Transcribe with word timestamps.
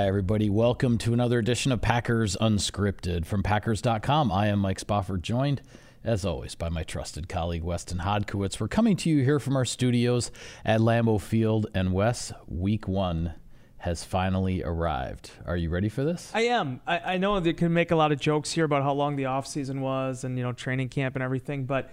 Hi, 0.00 0.06
everybody. 0.06 0.48
Welcome 0.48 0.96
to 0.96 1.12
another 1.12 1.38
edition 1.38 1.72
of 1.72 1.82
Packers 1.82 2.34
Unscripted. 2.40 3.26
From 3.26 3.42
Packers.com, 3.42 4.32
I 4.32 4.46
am 4.46 4.58
Mike 4.58 4.78
Spofford, 4.78 5.22
joined, 5.22 5.60
as 6.02 6.24
always, 6.24 6.54
by 6.54 6.70
my 6.70 6.84
trusted 6.84 7.28
colleague, 7.28 7.62
Weston 7.62 7.98
Hodkiewicz. 7.98 8.58
We're 8.58 8.68
coming 8.68 8.96
to 8.96 9.10
you 9.10 9.22
here 9.22 9.38
from 9.38 9.56
our 9.56 9.66
studios 9.66 10.30
at 10.64 10.80
Lambeau 10.80 11.20
Field. 11.20 11.66
And 11.74 11.92
Wes, 11.92 12.32
week 12.48 12.88
one 12.88 13.34
has 13.76 14.02
finally 14.02 14.62
arrived. 14.64 15.32
Are 15.44 15.58
you 15.58 15.68
ready 15.68 15.90
for 15.90 16.02
this? 16.02 16.30
I 16.32 16.44
am. 16.44 16.80
I, 16.86 16.98
I 17.00 17.16
know 17.18 17.38
they 17.38 17.52
can 17.52 17.74
make 17.74 17.90
a 17.90 17.96
lot 17.96 18.10
of 18.10 18.18
jokes 18.18 18.52
here 18.52 18.64
about 18.64 18.82
how 18.82 18.94
long 18.94 19.16
the 19.16 19.24
offseason 19.24 19.80
was 19.80 20.24
and, 20.24 20.38
you 20.38 20.42
know, 20.42 20.52
training 20.52 20.88
camp 20.88 21.14
and 21.14 21.22
everything, 21.22 21.66
but 21.66 21.92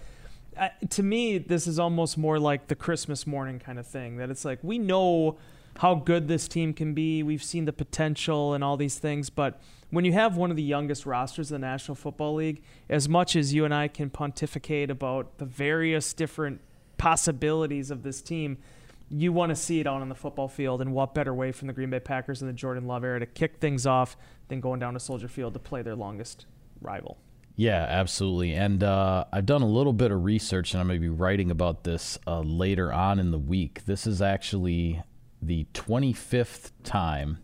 uh, 0.55 0.69
to 0.91 1.03
me, 1.03 1.39
this 1.39 1.67
is 1.67 1.77
almost 1.77 2.17
more 2.17 2.39
like 2.39 2.69
the 2.69 2.75
Christmas 2.75 3.27
morning 3.27 3.59
kind 3.59 3.77
of 3.77 3.85
thing. 3.85 4.15
That 4.15 4.29
it's 4.29 4.45
like, 4.45 4.59
we 4.63 4.79
know– 4.79 5.35
how 5.79 5.95
good 5.95 6.27
this 6.27 6.47
team 6.47 6.73
can 6.73 6.93
be. 6.93 7.23
We've 7.23 7.43
seen 7.43 7.65
the 7.65 7.73
potential 7.73 8.53
and 8.53 8.63
all 8.63 8.77
these 8.77 8.97
things, 8.97 9.29
but 9.29 9.61
when 9.89 10.03
you 10.03 10.13
have 10.13 10.35
one 10.35 10.51
of 10.51 10.57
the 10.57 10.63
youngest 10.63 11.05
rosters 11.05 11.51
in 11.51 11.61
the 11.61 11.67
National 11.67 11.95
Football 11.95 12.35
League, 12.35 12.61
as 12.89 13.07
much 13.07 13.35
as 13.35 13.53
you 13.53 13.63
and 13.63 13.73
I 13.73 13.87
can 13.87 14.09
pontificate 14.09 14.89
about 14.89 15.37
the 15.37 15.45
various 15.45 16.13
different 16.13 16.59
possibilities 16.97 17.89
of 17.89 18.03
this 18.03 18.21
team, 18.21 18.57
you 19.09 19.31
want 19.31 19.51
to 19.51 19.55
see 19.55 19.79
it 19.79 19.87
out 19.87 20.01
on 20.01 20.09
the 20.09 20.15
football 20.15 20.49
field. 20.49 20.81
And 20.81 20.93
what 20.93 21.13
better 21.13 21.33
way 21.33 21.53
from 21.53 21.67
the 21.67 21.73
Green 21.73 21.89
Bay 21.89 22.01
Packers 22.01 22.41
and 22.41 22.49
the 22.49 22.53
Jordan 22.53 22.85
Love 22.85 23.05
era 23.05 23.19
to 23.19 23.25
kick 23.25 23.57
things 23.59 23.85
off 23.85 24.17
than 24.49 24.59
going 24.59 24.79
down 24.79 24.93
to 24.93 24.99
Soldier 24.99 25.29
Field 25.29 25.53
to 25.53 25.59
play 25.59 25.81
their 25.81 25.95
longest 25.95 26.45
rival? 26.81 27.17
Yeah, 27.55 27.85
absolutely. 27.89 28.53
And 28.53 28.83
uh, 28.83 29.25
I've 29.31 29.45
done 29.45 29.61
a 29.61 29.67
little 29.67 29.93
bit 29.93 30.11
of 30.11 30.23
research, 30.23 30.73
and 30.73 30.81
I'm 30.81 30.87
going 30.87 30.99
to 30.99 31.01
be 31.01 31.09
writing 31.09 31.49
about 31.49 31.85
this 31.85 32.19
uh, 32.27 32.41
later 32.41 32.91
on 32.91 33.19
in 33.19 33.31
the 33.31 33.39
week. 33.39 33.85
This 33.85 34.05
is 34.05 34.21
actually 34.21 35.01
the 35.47 35.65
25th 35.73 36.71
time 36.83 37.39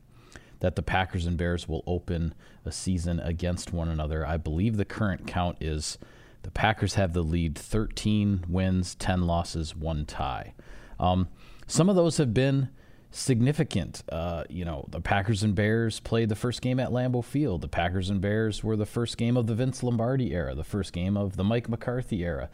that 0.60 0.76
the 0.76 0.82
Packers 0.82 1.26
and 1.26 1.38
Bears 1.38 1.68
will 1.68 1.84
open 1.88 2.34
a 2.66 2.72
season 2.72 3.20
against 3.20 3.74
one 3.74 3.90
another. 3.90 4.26
I 4.26 4.38
believe 4.38 4.78
the 4.78 4.86
current 4.86 5.28
count 5.28 5.58
is 5.60 5.98
the 6.44 6.52
Packers 6.52 6.96
have 6.96 7.14
the 7.14 7.24
lead 7.24 7.58
13 7.58 8.46
wins, 8.48 8.96
10 8.96 9.24
losses, 9.24 9.76
one 9.76 10.06
tie. 10.06 10.54
Um, 11.00 11.28
some 11.68 11.90
of 11.90 11.96
those 11.96 12.18
have 12.18 12.34
been 12.34 12.70
significant. 13.14 14.04
Uh, 14.12 14.44
you 14.50 14.66
know, 14.66 14.86
the 14.90 15.00
Packers 15.00 15.44
and 15.44 15.56
Bears 15.56 16.00
played 16.02 16.30
the 16.30 16.36
first 16.36 16.62
game 16.62 16.80
at 16.80 16.90
Lambeau 16.90 17.24
Field. 17.24 17.62
The 17.62 17.68
Packers 17.68 18.10
and 18.10 18.20
Bears 18.20 18.64
were 18.64 18.76
the 18.76 18.86
first 18.86 19.18
game 19.18 19.38
of 19.38 19.48
the 19.48 19.56
Vince 19.56 19.84
Lombardi 19.84 20.34
era, 20.34 20.54
the 20.56 20.64
first 20.64 20.92
game 20.94 21.16
of 21.16 21.38
the 21.38 21.44
Mike 21.44 21.70
McCarthy 21.70 22.24
era 22.24 22.50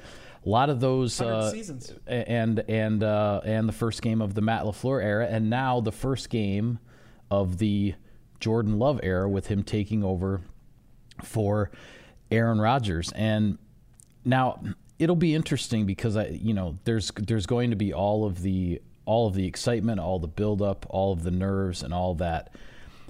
a 0.46 0.50
lot 0.50 0.70
of 0.70 0.80
those 0.80 1.20
uh, 1.20 1.52
seasons 1.52 1.94
and 2.08 2.64
and 2.70 3.04
uh, 3.04 3.42
and 3.44 3.68
the 3.68 3.74
first 3.74 4.02
game 4.02 4.22
of 4.22 4.34
the 4.36 4.42
Matt 4.42 4.64
LaFleur 4.64 5.04
era, 5.04 5.28
and 5.28 5.50
now 5.50 5.82
the 5.82 5.92
first 5.92 6.30
game 6.30 6.80
of 7.30 7.58
the 7.58 7.96
Jordan 8.40 8.80
Love 8.80 9.00
era 9.04 9.30
with 9.30 9.48
him 9.48 9.64
taking 9.64 10.04
over 10.04 10.42
for 11.24 11.72
Aaron 12.32 12.60
Rodgers. 12.60 13.12
And 13.14 13.58
now 14.24 14.62
it'll 14.98 15.16
be 15.16 15.36
interesting 15.36 15.86
because 15.86 16.16
I, 16.16 16.28
you 16.28 16.54
know, 16.54 16.76
there's 16.86 17.12
there's 17.18 17.46
going 17.46 17.70
to 17.72 17.76
be 17.76 17.94
all 17.94 18.26
of 18.26 18.42
the 18.42 18.82
all 19.10 19.26
of 19.26 19.34
the 19.34 19.48
excitement, 19.48 20.00
all 20.00 20.20
the 20.20 20.28
buildup, 20.28 20.86
all 20.88 21.12
of 21.12 21.24
the 21.24 21.32
nerves, 21.32 21.82
and 21.82 21.92
all 21.92 22.14
that. 22.14 22.54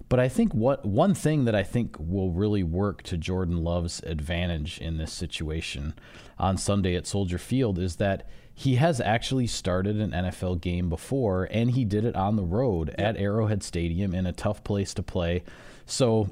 But 0.08 0.18
I 0.18 0.30
think 0.30 0.54
what 0.54 0.86
one 0.86 1.14
thing 1.14 1.44
that 1.44 1.54
I 1.54 1.64
think 1.64 1.98
will 2.00 2.32
really 2.32 2.64
work 2.64 3.04
to 3.04 3.18
Jordan 3.18 3.66
Love's 3.66 4.02
advantage 4.04 4.80
in 4.80 4.96
this 4.96 5.12
situation 5.12 5.94
on 6.38 6.56
Sunday 6.56 6.96
at 6.96 7.06
Soldier 7.06 7.38
Field 7.38 7.78
is 7.78 7.98
that 7.98 8.26
he 8.56 8.76
has 8.76 9.02
actually 9.02 9.48
started 9.48 10.00
an 10.00 10.12
NFL 10.12 10.62
game 10.62 10.88
before, 10.88 11.50
and 11.52 11.72
he 11.72 11.84
did 11.84 12.06
it 12.06 12.16
on 12.16 12.38
the 12.38 12.46
road 12.46 12.96
at 12.98 13.18
Arrowhead 13.18 13.62
Stadium 13.62 14.16
in 14.16 14.26
a 14.26 14.31
tough 14.31 14.64
place 14.64 14.94
to 14.94 15.04
play. 15.04 15.44
So 15.86 16.30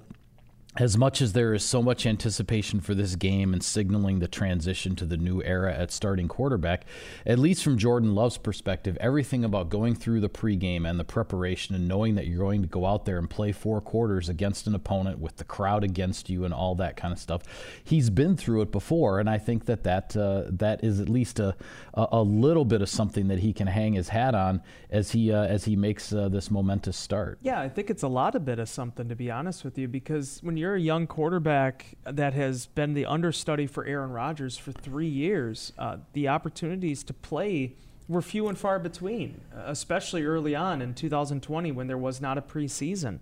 as 0.78 0.96
much 0.96 1.22
as 1.22 1.34
there 1.34 1.54
is 1.54 1.64
so 1.64 1.82
much 1.82 2.06
anticipation 2.06 2.80
for 2.80 2.94
this 2.94 3.16
game 3.16 3.52
and 3.52 3.64
signaling 3.64 4.20
the 4.20 4.28
transition 4.28 4.96
to 4.96 5.06
the 5.06 5.18
new 5.18 5.42
era 5.44 5.74
at 5.74 5.92
starting 5.92 6.28
quarterback, 6.28 6.86
at 7.26 7.40
least 7.40 7.64
from 7.64 7.78
Jordan 7.78 8.14
Love's 8.14 8.38
perspective, 8.38 8.96
everything 9.02 9.44
about 9.44 9.70
going 9.70 9.96
through 9.96 10.20
the 10.20 10.30
pregame 10.30 10.88
and 10.88 11.00
the 11.00 11.04
preparation 11.04 11.74
and 11.74 11.88
knowing 11.88 12.16
that 12.16 12.28
you're 12.28 12.38
going 12.38 12.62
to 12.62 12.68
go 12.68 12.86
out 12.86 13.06
there 13.06 13.18
and 13.18 13.30
play 13.30 13.52
four 13.52 13.82
quarters 13.82 14.30
against 14.30 14.68
an 14.68 14.76
opponent 14.76 15.20
with 15.20 15.38
the 15.38 15.44
crowd 15.44 15.84
against 15.84 16.30
you 16.30 16.46
and 16.46 16.54
all 16.54 16.76
that 16.76 16.96
kind 16.96 17.12
of 17.12 17.20
stuff, 17.20 17.42
he's 17.84 18.10
been 18.12 18.38
through 18.38 18.62
it 18.62 18.72
before, 18.72 19.20
and 19.20 19.30
I 19.30 19.40
think 19.40 19.66
that 19.66 19.84
that 19.84 20.16
uh, 20.16 20.44
that 20.50 20.84
is 20.84 21.00
at 21.00 21.10
least 21.10 21.40
a, 21.40 21.56
a 21.94 22.22
little 22.22 22.66
bit 22.66 22.82
of 22.82 22.90
something 22.90 23.28
that 23.30 23.40
he 23.40 23.52
can 23.52 23.68
hang 23.68 23.94
his 23.94 24.10
hat 24.10 24.36
on 24.36 24.62
as 24.92 25.12
he 25.12 25.32
uh, 25.32 25.44
as 25.44 25.66
he 25.66 25.76
makes 25.76 26.14
uh, 26.14 26.30
this 26.30 26.52
momentous 26.52 26.98
start. 26.98 27.40
Yeah, 27.42 27.60
I 27.60 27.70
think 27.70 27.90
it's 27.90 28.04
a 28.04 28.08
lot 28.08 28.36
of 28.36 28.46
bit 28.46 28.60
of 28.60 28.70
something 28.70 29.10
to 29.10 29.16
be 29.16 29.32
honest 29.32 29.64
with 29.64 29.78
you 29.78 29.88
because 29.88 30.40
when 30.44 30.56
you're 30.58 30.67
you're 30.68 30.76
a 30.76 30.82
young 30.82 31.08
quarterback 31.08 31.96
that 32.04 32.34
has 32.34 32.66
been 32.66 32.94
the 32.94 33.06
understudy 33.06 33.66
for 33.68 33.86
Aaron 33.86 34.12
Rodgers 34.12 34.58
for 34.58 34.74
three 34.74 35.08
years, 35.08 35.72
uh, 35.78 35.96
the 36.12 36.28
opportunities 36.28 37.06
to 37.06 37.14
play 37.14 37.74
were 38.10 38.22
few 38.22 38.50
and 38.50 38.58
far 38.58 38.78
between, 38.78 39.40
especially 39.56 40.26
early 40.26 40.56
on 40.56 40.82
in 40.82 40.94
2020 40.94 41.72
when 41.72 41.88
there 41.88 41.98
was 41.98 42.20
not 42.20 42.38
a 42.38 42.42
preseason. 42.42 43.20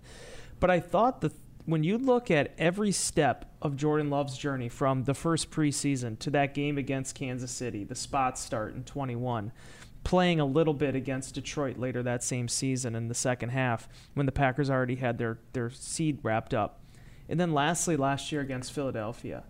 But 0.58 0.72
I 0.72 0.80
thought 0.80 1.20
that 1.20 1.32
when 1.66 1.84
you 1.84 1.98
look 1.98 2.32
at 2.32 2.52
every 2.58 2.90
step 2.90 3.54
of 3.62 3.76
Jordan 3.76 4.10
Love's 4.10 4.36
journey 4.36 4.68
from 4.68 5.04
the 5.04 5.14
first 5.14 5.52
preseason 5.52 6.18
to 6.18 6.30
that 6.30 6.52
game 6.52 6.76
against 6.78 7.14
Kansas 7.14 7.52
City, 7.52 7.84
the 7.84 7.94
spot 7.94 8.40
start 8.40 8.74
in 8.74 8.82
21, 8.82 9.52
playing 10.02 10.40
a 10.40 10.44
little 10.44 10.74
bit 10.74 10.96
against 10.96 11.34
Detroit 11.34 11.78
later 11.78 12.02
that 12.02 12.24
same 12.24 12.48
season 12.48 12.96
in 12.96 13.06
the 13.06 13.14
second 13.14 13.50
half 13.50 13.88
when 14.14 14.26
the 14.26 14.32
Packers 14.32 14.68
already 14.68 14.96
had 14.96 15.18
their, 15.18 15.38
their 15.52 15.70
seed 15.70 16.18
wrapped 16.24 16.52
up 16.52 16.80
and 17.28 17.38
then 17.40 17.52
lastly, 17.52 17.96
last 17.96 18.30
year 18.32 18.40
against 18.40 18.72
Philadelphia, 18.72 19.44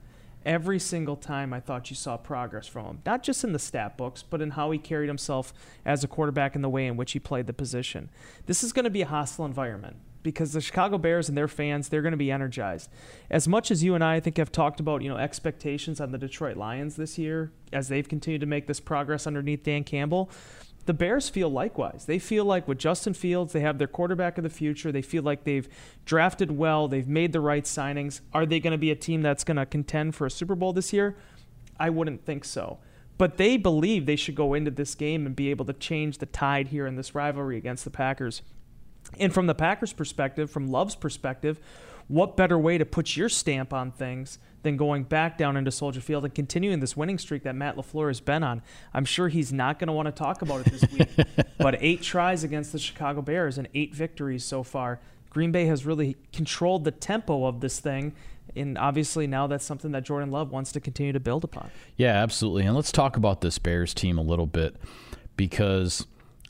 every 0.44 0.78
single 0.78 1.16
time 1.16 1.52
I 1.52 1.60
thought 1.60 1.90
you 1.90 1.96
saw 1.96 2.16
progress 2.16 2.66
from 2.66 2.86
him, 2.86 3.02
not 3.04 3.22
just 3.22 3.44
in 3.44 3.52
the 3.52 3.58
stat 3.58 3.98
books, 3.98 4.22
but 4.22 4.40
in 4.40 4.52
how 4.52 4.70
he 4.70 4.78
carried 4.78 5.08
himself 5.08 5.52
as 5.84 6.04
a 6.04 6.08
quarterback 6.08 6.54
and 6.54 6.62
the 6.62 6.68
way 6.68 6.86
in 6.86 6.96
which 6.96 7.12
he 7.12 7.18
played 7.18 7.46
the 7.46 7.52
position. 7.52 8.08
This 8.46 8.62
is 8.62 8.72
going 8.72 8.84
to 8.84 8.90
be 8.90 9.02
a 9.02 9.06
hostile 9.06 9.44
environment 9.44 9.96
because 10.22 10.52
the 10.52 10.60
Chicago 10.60 10.98
Bears 10.98 11.28
and 11.28 11.38
their 11.38 11.46
fans, 11.46 11.88
they're 11.88 12.02
going 12.02 12.12
to 12.12 12.16
be 12.16 12.32
energized. 12.32 12.90
As 13.30 13.46
much 13.46 13.70
as 13.70 13.84
you 13.84 13.94
and 13.94 14.02
I, 14.02 14.16
I 14.16 14.20
think 14.20 14.38
have 14.38 14.50
talked 14.50 14.80
about, 14.80 15.02
you 15.02 15.08
know, 15.08 15.16
expectations 15.16 16.00
on 16.00 16.10
the 16.10 16.18
Detroit 16.18 16.56
Lions 16.56 16.96
this 16.96 17.16
year 17.16 17.52
as 17.72 17.86
they've 17.86 18.08
continued 18.08 18.40
to 18.40 18.46
make 18.46 18.66
this 18.66 18.80
progress 18.80 19.28
underneath 19.28 19.62
Dan 19.62 19.84
Campbell, 19.84 20.28
the 20.86 20.94
Bears 20.94 21.28
feel 21.28 21.50
likewise. 21.50 22.04
They 22.06 22.18
feel 22.18 22.44
like 22.44 22.66
with 22.66 22.78
Justin 22.78 23.12
Fields, 23.12 23.52
they 23.52 23.60
have 23.60 23.78
their 23.78 23.88
quarterback 23.88 24.38
of 24.38 24.44
the 24.44 24.50
future. 24.50 24.90
They 24.90 25.02
feel 25.02 25.22
like 25.22 25.44
they've 25.44 25.68
drafted 26.04 26.52
well, 26.52 26.88
they've 26.88 27.08
made 27.08 27.32
the 27.32 27.40
right 27.40 27.64
signings. 27.64 28.20
Are 28.32 28.46
they 28.46 28.60
going 28.60 28.72
to 28.72 28.78
be 28.78 28.90
a 28.90 28.96
team 28.96 29.22
that's 29.22 29.44
going 29.44 29.56
to 29.56 29.66
contend 29.66 30.14
for 30.14 30.26
a 30.26 30.30
Super 30.30 30.54
Bowl 30.54 30.72
this 30.72 30.92
year? 30.92 31.16
I 31.78 31.90
wouldn't 31.90 32.24
think 32.24 32.44
so. 32.44 32.78
But 33.18 33.36
they 33.36 33.56
believe 33.56 34.06
they 34.06 34.16
should 34.16 34.34
go 34.34 34.54
into 34.54 34.70
this 34.70 34.94
game 34.94 35.26
and 35.26 35.34
be 35.34 35.50
able 35.50 35.64
to 35.66 35.72
change 35.72 36.18
the 36.18 36.26
tide 36.26 36.68
here 36.68 36.86
in 36.86 36.96
this 36.96 37.14
rivalry 37.14 37.56
against 37.56 37.84
the 37.84 37.90
Packers. 37.90 38.42
And 39.18 39.32
from 39.32 39.46
the 39.46 39.54
Packers' 39.54 39.92
perspective, 39.92 40.50
from 40.50 40.68
Love's 40.68 40.94
perspective, 40.94 41.60
what 42.08 42.36
better 42.36 42.58
way 42.58 42.78
to 42.78 42.84
put 42.84 43.16
your 43.16 43.28
stamp 43.28 43.72
on 43.72 43.90
things 43.90 44.38
than 44.62 44.76
going 44.76 45.04
back 45.04 45.36
down 45.36 45.56
into 45.56 45.70
Soldier 45.70 46.00
Field 46.00 46.24
and 46.24 46.34
continuing 46.34 46.80
this 46.80 46.96
winning 46.96 47.18
streak 47.18 47.42
that 47.42 47.54
Matt 47.54 47.76
LaFleur 47.76 48.08
has 48.08 48.20
been 48.20 48.42
on? 48.42 48.62
I'm 48.94 49.04
sure 49.04 49.28
he's 49.28 49.52
not 49.52 49.78
going 49.78 49.88
to 49.88 49.92
want 49.92 50.06
to 50.06 50.12
talk 50.12 50.42
about 50.42 50.66
it 50.66 50.72
this 50.72 50.92
week, 50.92 51.26
but 51.58 51.76
eight 51.80 52.02
tries 52.02 52.44
against 52.44 52.72
the 52.72 52.78
Chicago 52.78 53.22
Bears 53.22 53.58
and 53.58 53.68
eight 53.74 53.94
victories 53.94 54.44
so 54.44 54.62
far. 54.62 55.00
Green 55.30 55.52
Bay 55.52 55.66
has 55.66 55.84
really 55.84 56.16
controlled 56.32 56.84
the 56.84 56.92
tempo 56.92 57.46
of 57.46 57.60
this 57.60 57.80
thing 57.80 58.14
and 58.54 58.78
obviously 58.78 59.26
now 59.26 59.46
that's 59.46 59.64
something 59.64 59.92
that 59.92 60.02
Jordan 60.02 60.30
Love 60.30 60.50
wants 60.50 60.72
to 60.72 60.80
continue 60.80 61.12
to 61.12 61.20
build 61.20 61.44
upon. 61.44 61.70
Yeah, 61.96 62.22
absolutely. 62.22 62.64
And 62.64 62.74
let's 62.74 62.92
talk 62.92 63.16
about 63.16 63.40
this 63.40 63.58
Bears 63.58 63.92
team 63.92 64.18
a 64.18 64.22
little 64.22 64.46
bit 64.46 64.76
because 65.36 66.06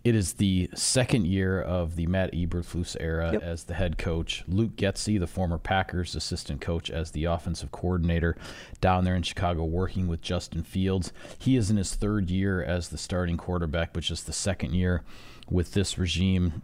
it 0.06 0.14
is 0.14 0.34
the 0.34 0.70
second 0.72 1.26
year 1.26 1.60
of 1.60 1.96
the 1.96 2.06
Matt 2.06 2.32
Eberflus 2.32 2.96
era 3.00 3.32
yep. 3.32 3.42
as 3.42 3.64
the 3.64 3.74
head 3.74 3.98
coach. 3.98 4.44
Luke 4.46 4.76
Getsy, 4.76 5.18
the 5.18 5.26
former 5.26 5.58
Packers 5.58 6.14
assistant 6.14 6.60
coach, 6.60 6.92
as 6.92 7.10
the 7.10 7.24
offensive 7.24 7.72
coordinator 7.72 8.36
down 8.80 9.02
there 9.02 9.16
in 9.16 9.24
Chicago, 9.24 9.64
working 9.64 10.06
with 10.06 10.22
Justin 10.22 10.62
Fields. 10.62 11.12
He 11.36 11.56
is 11.56 11.72
in 11.72 11.76
his 11.76 11.96
third 11.96 12.30
year 12.30 12.62
as 12.62 12.90
the 12.90 12.98
starting 12.98 13.36
quarterback, 13.36 13.92
but 13.92 14.04
just 14.04 14.26
the 14.26 14.32
second 14.32 14.74
year 14.74 15.02
with 15.50 15.72
this 15.72 15.98
regime 15.98 16.62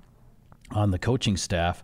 on 0.70 0.92
the 0.92 0.98
coaching 1.00 1.36
staff. 1.36 1.82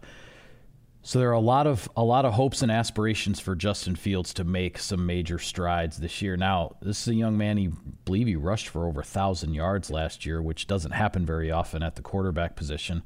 So 1.08 1.18
there 1.18 1.30
are 1.30 1.32
a 1.32 1.40
lot 1.40 1.66
of 1.66 1.88
a 1.96 2.04
lot 2.04 2.26
of 2.26 2.34
hopes 2.34 2.60
and 2.60 2.70
aspirations 2.70 3.40
for 3.40 3.54
Justin 3.54 3.96
Fields 3.96 4.34
to 4.34 4.44
make 4.44 4.78
some 4.78 5.06
major 5.06 5.38
strides 5.38 5.96
this 5.96 6.20
year. 6.20 6.36
Now, 6.36 6.76
this 6.82 7.00
is 7.00 7.08
a 7.08 7.14
young 7.14 7.38
man. 7.38 7.56
He 7.56 7.70
believe 8.04 8.26
he 8.26 8.36
rushed 8.36 8.68
for 8.68 8.86
over 8.86 9.02
thousand 9.02 9.54
yards 9.54 9.90
last 9.90 10.26
year, 10.26 10.42
which 10.42 10.66
doesn't 10.66 10.90
happen 10.90 11.24
very 11.24 11.50
often 11.50 11.82
at 11.82 11.96
the 11.96 12.02
quarterback 12.02 12.56
position. 12.56 13.02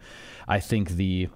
I 0.48 0.58
think 0.58 0.90
the 0.90 1.28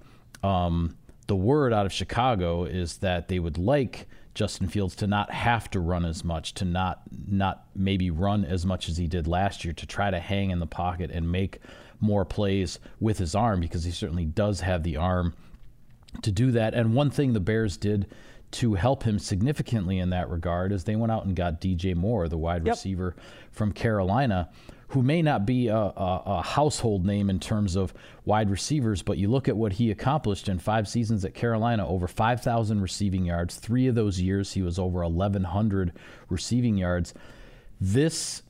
um, 0.42 0.96
the 1.28 1.36
word 1.36 1.72
out 1.72 1.86
of 1.86 1.92
Chicago 1.92 2.64
is 2.64 2.96
that 2.96 3.28
they 3.28 3.38
would 3.38 3.58
like 3.58 4.08
Justin 4.34 4.66
Fields 4.66 4.96
to 4.96 5.06
not 5.06 5.30
have 5.30 5.70
to 5.70 5.78
run 5.78 6.04
as 6.04 6.24
much, 6.24 6.52
to 6.54 6.64
not 6.64 7.02
not 7.28 7.66
maybe 7.76 8.10
run 8.10 8.44
as 8.44 8.66
much 8.66 8.88
as 8.88 8.96
he 8.96 9.06
did 9.06 9.28
last 9.28 9.64
year, 9.64 9.72
to 9.74 9.86
try 9.86 10.10
to 10.10 10.18
hang 10.18 10.50
in 10.50 10.58
the 10.58 10.66
pocket 10.66 11.12
and 11.12 11.30
make 11.30 11.60
more 12.00 12.24
plays 12.24 12.80
with 12.98 13.18
his 13.18 13.36
arm 13.36 13.60
because 13.60 13.84
he 13.84 13.92
certainly 13.92 14.24
does 14.24 14.62
have 14.62 14.82
the 14.82 14.96
arm 14.96 15.32
to 16.22 16.32
do 16.32 16.50
that. 16.52 16.74
And 16.74 16.94
one 16.94 17.10
thing 17.10 17.32
the 17.32 17.40
Bears 17.40 17.76
did 17.76 18.06
to 18.52 18.74
help 18.74 19.02
him 19.02 19.18
significantly 19.18 19.98
in 19.98 20.10
that 20.10 20.30
regard 20.30 20.72
is 20.72 20.84
they 20.84 20.96
went 20.96 21.12
out 21.12 21.26
and 21.26 21.34
got 21.34 21.60
DJ 21.60 21.94
Moore, 21.94 22.28
the 22.28 22.38
wide 22.38 22.64
yep. 22.64 22.74
receiver 22.74 23.16
from 23.50 23.72
Carolina, 23.72 24.48
who 24.88 25.02
may 25.02 25.20
not 25.20 25.44
be 25.44 25.66
a, 25.68 25.76
a, 25.76 26.22
a, 26.26 26.42
household 26.42 27.04
name 27.04 27.28
in 27.28 27.40
terms 27.40 27.74
of 27.74 27.92
wide 28.24 28.48
receivers, 28.48 29.02
but 29.02 29.18
you 29.18 29.28
look 29.28 29.48
at 29.48 29.56
what 29.56 29.74
he 29.74 29.90
accomplished 29.90 30.48
in 30.48 30.58
five 30.60 30.86
seasons 30.86 31.24
at 31.24 31.34
Carolina 31.34 31.86
over 31.86 32.06
5,000 32.06 32.80
receiving 32.80 33.24
yards. 33.24 33.56
Three 33.56 33.88
of 33.88 33.96
those 33.96 34.20
years, 34.20 34.52
he 34.52 34.62
was 34.62 34.78
over 34.78 35.00
1,100 35.00 35.92
receiving 36.28 36.76
yards. 36.76 37.14
This 37.80 38.42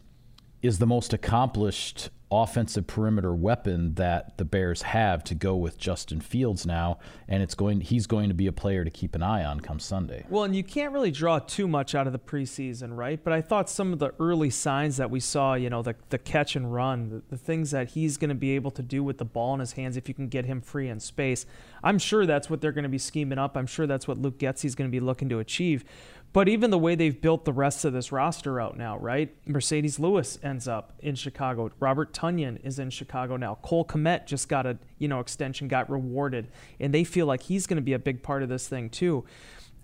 is 0.62 0.78
the 0.78 0.86
most 0.86 1.14
accomplished 1.14 2.10
offensive 2.30 2.86
perimeter 2.88 3.32
weapon 3.32 3.94
that 3.94 4.36
the 4.36 4.44
Bears 4.44 4.82
have 4.82 5.22
to 5.24 5.34
go 5.34 5.54
with 5.54 5.78
Justin 5.78 6.20
Fields 6.20 6.66
now, 6.66 6.98
and 7.28 7.42
it's 7.42 7.54
going 7.54 7.80
he's 7.80 8.06
going 8.06 8.28
to 8.28 8.34
be 8.34 8.48
a 8.48 8.52
player 8.52 8.84
to 8.84 8.90
keep 8.90 9.14
an 9.14 9.22
eye 9.22 9.44
on 9.44 9.60
come 9.60 9.78
Sunday. 9.78 10.24
Well, 10.28 10.42
and 10.42 10.54
you 10.54 10.64
can't 10.64 10.92
really 10.92 11.12
draw 11.12 11.38
too 11.38 11.68
much 11.68 11.94
out 11.94 12.06
of 12.06 12.12
the 12.12 12.18
preseason, 12.18 12.96
right? 12.96 13.22
But 13.22 13.32
I 13.32 13.40
thought 13.40 13.70
some 13.70 13.92
of 13.92 14.00
the 14.00 14.12
early 14.18 14.50
signs 14.50 14.96
that 14.96 15.10
we 15.10 15.20
saw, 15.20 15.54
you 15.54 15.70
know, 15.70 15.82
the 15.82 15.94
the 16.08 16.18
catch 16.18 16.56
and 16.56 16.72
run, 16.72 17.08
the, 17.10 17.22
the 17.28 17.38
things 17.38 17.70
that 17.70 17.90
he's 17.90 18.16
going 18.16 18.30
to 18.30 18.34
be 18.34 18.52
able 18.52 18.72
to 18.72 18.82
do 18.82 19.04
with 19.04 19.18
the 19.18 19.24
ball 19.24 19.54
in 19.54 19.60
his 19.60 19.72
hands 19.72 19.96
if 19.96 20.08
you 20.08 20.14
can 20.14 20.28
get 20.28 20.46
him 20.46 20.60
free 20.60 20.88
in 20.88 20.98
space. 20.98 21.46
I'm 21.84 21.98
sure 21.98 22.26
that's 22.26 22.50
what 22.50 22.60
they're 22.60 22.72
going 22.72 22.82
to 22.82 22.88
be 22.88 22.98
scheming 22.98 23.38
up. 23.38 23.56
I'm 23.56 23.66
sure 23.66 23.86
that's 23.86 24.08
what 24.08 24.18
Luke 24.18 24.38
Getsy 24.38 24.64
is 24.64 24.74
going 24.74 24.90
to 24.90 24.92
be 24.92 25.00
looking 25.00 25.28
to 25.28 25.38
achieve. 25.38 25.84
But 26.32 26.48
even 26.48 26.70
the 26.70 26.78
way 26.78 26.94
they've 26.94 27.18
built 27.18 27.46
the 27.46 27.52
rest 27.52 27.84
of 27.86 27.94
this 27.94 28.12
roster 28.12 28.60
out 28.60 28.76
now, 28.76 28.98
right? 28.98 29.34
Marcedes 29.46 29.98
Lewis 29.98 30.38
ends 30.42 30.68
up 30.68 30.92
in 30.98 31.14
Chicago. 31.14 31.70
Robert 31.80 32.12
Tonyan 32.12 32.58
is 32.62 32.78
in 32.78 32.90
Chicago 32.90 33.36
now. 33.36 33.56
Cole 33.62 33.86
Kmet 33.86 34.26
just 34.26 34.48
got 34.48 34.66
a 34.66 34.78
you 34.98 35.08
know 35.08 35.20
extension, 35.20 35.66
got 35.66 35.88
rewarded, 35.88 36.48
and 36.78 36.92
they 36.92 37.04
feel 37.04 37.26
like 37.26 37.42
he's 37.42 37.66
going 37.66 37.76
to 37.76 37.82
be 37.82 37.94
a 37.94 37.98
big 37.98 38.22
part 38.22 38.42
of 38.42 38.50
this 38.50 38.68
thing 38.68 38.90
too. 38.90 39.24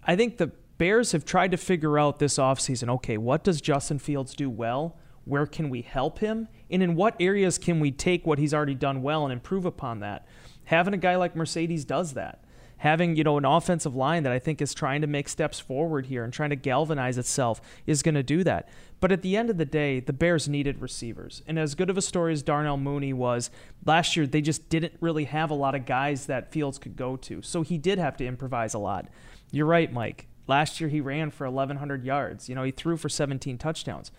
I 0.04 0.14
think 0.14 0.36
the 0.36 0.52
Bears 0.78 1.12
have 1.12 1.24
tried 1.24 1.52
to 1.52 1.56
figure 1.56 1.98
out 1.98 2.18
this 2.18 2.38
offseason, 2.38 2.88
okay, 2.88 3.16
what 3.16 3.44
does 3.44 3.60
Justin 3.60 4.00
Fields 4.00 4.34
do 4.34 4.50
well? 4.50 4.96
Where 5.24 5.46
can 5.46 5.70
we 5.70 5.82
help 5.82 6.18
him? 6.18 6.48
And 6.70 6.82
in 6.82 6.96
what 6.96 7.14
areas 7.20 7.56
can 7.56 7.78
we 7.78 7.92
take 7.92 8.26
what 8.26 8.40
he's 8.40 8.52
already 8.52 8.74
done 8.74 9.00
well 9.00 9.24
and 9.24 9.32
improve 9.32 9.64
upon 9.64 10.00
that? 10.00 10.26
Having 10.64 10.94
a 10.94 10.98
guy 10.98 11.14
like 11.14 11.34
Marcedes 11.34 11.86
does 11.86 12.14
that 12.14 12.41
having 12.82 13.14
you 13.14 13.22
know 13.22 13.38
an 13.38 13.44
offensive 13.44 13.94
line 13.94 14.24
that 14.24 14.32
I 14.32 14.40
think 14.40 14.60
is 14.60 14.74
trying 14.74 15.02
to 15.02 15.06
make 15.06 15.28
steps 15.28 15.60
forward 15.60 16.06
here 16.06 16.24
and 16.24 16.32
trying 16.32 16.50
to 16.50 16.56
galvanize 16.56 17.16
itself 17.16 17.60
is 17.86 18.02
going 18.02 18.16
to 18.16 18.24
do 18.24 18.42
that. 18.42 18.68
But 18.98 19.12
at 19.12 19.22
the 19.22 19.36
end 19.36 19.50
of 19.50 19.56
the 19.56 19.64
day, 19.64 20.00
the 20.00 20.12
Bears 20.12 20.48
needed 20.48 20.82
receivers. 20.82 21.42
And 21.46 21.60
as 21.60 21.76
good 21.76 21.90
of 21.90 21.96
a 21.96 22.02
story 22.02 22.32
as 22.32 22.42
Darnell 22.42 22.76
Mooney 22.76 23.12
was, 23.12 23.52
last 23.86 24.16
year 24.16 24.26
they 24.26 24.40
just 24.40 24.68
didn't 24.68 24.94
really 25.00 25.24
have 25.24 25.48
a 25.48 25.54
lot 25.54 25.76
of 25.76 25.86
guys 25.86 26.26
that 26.26 26.50
Fields 26.50 26.76
could 26.76 26.96
go 26.96 27.16
to. 27.18 27.40
So 27.40 27.62
he 27.62 27.78
did 27.78 28.00
have 28.00 28.16
to 28.16 28.26
improvise 28.26 28.74
a 28.74 28.80
lot. 28.80 29.06
You're 29.52 29.66
right, 29.66 29.92
Mike. 29.92 30.26
Last 30.48 30.80
year 30.80 30.90
he 30.90 31.00
ran 31.00 31.30
for 31.30 31.48
1100 31.48 32.04
yards. 32.04 32.48
You 32.48 32.56
know, 32.56 32.64
he 32.64 32.72
threw 32.72 32.96
for 32.96 33.08
17 33.08 33.58
touchdowns. 33.58 34.10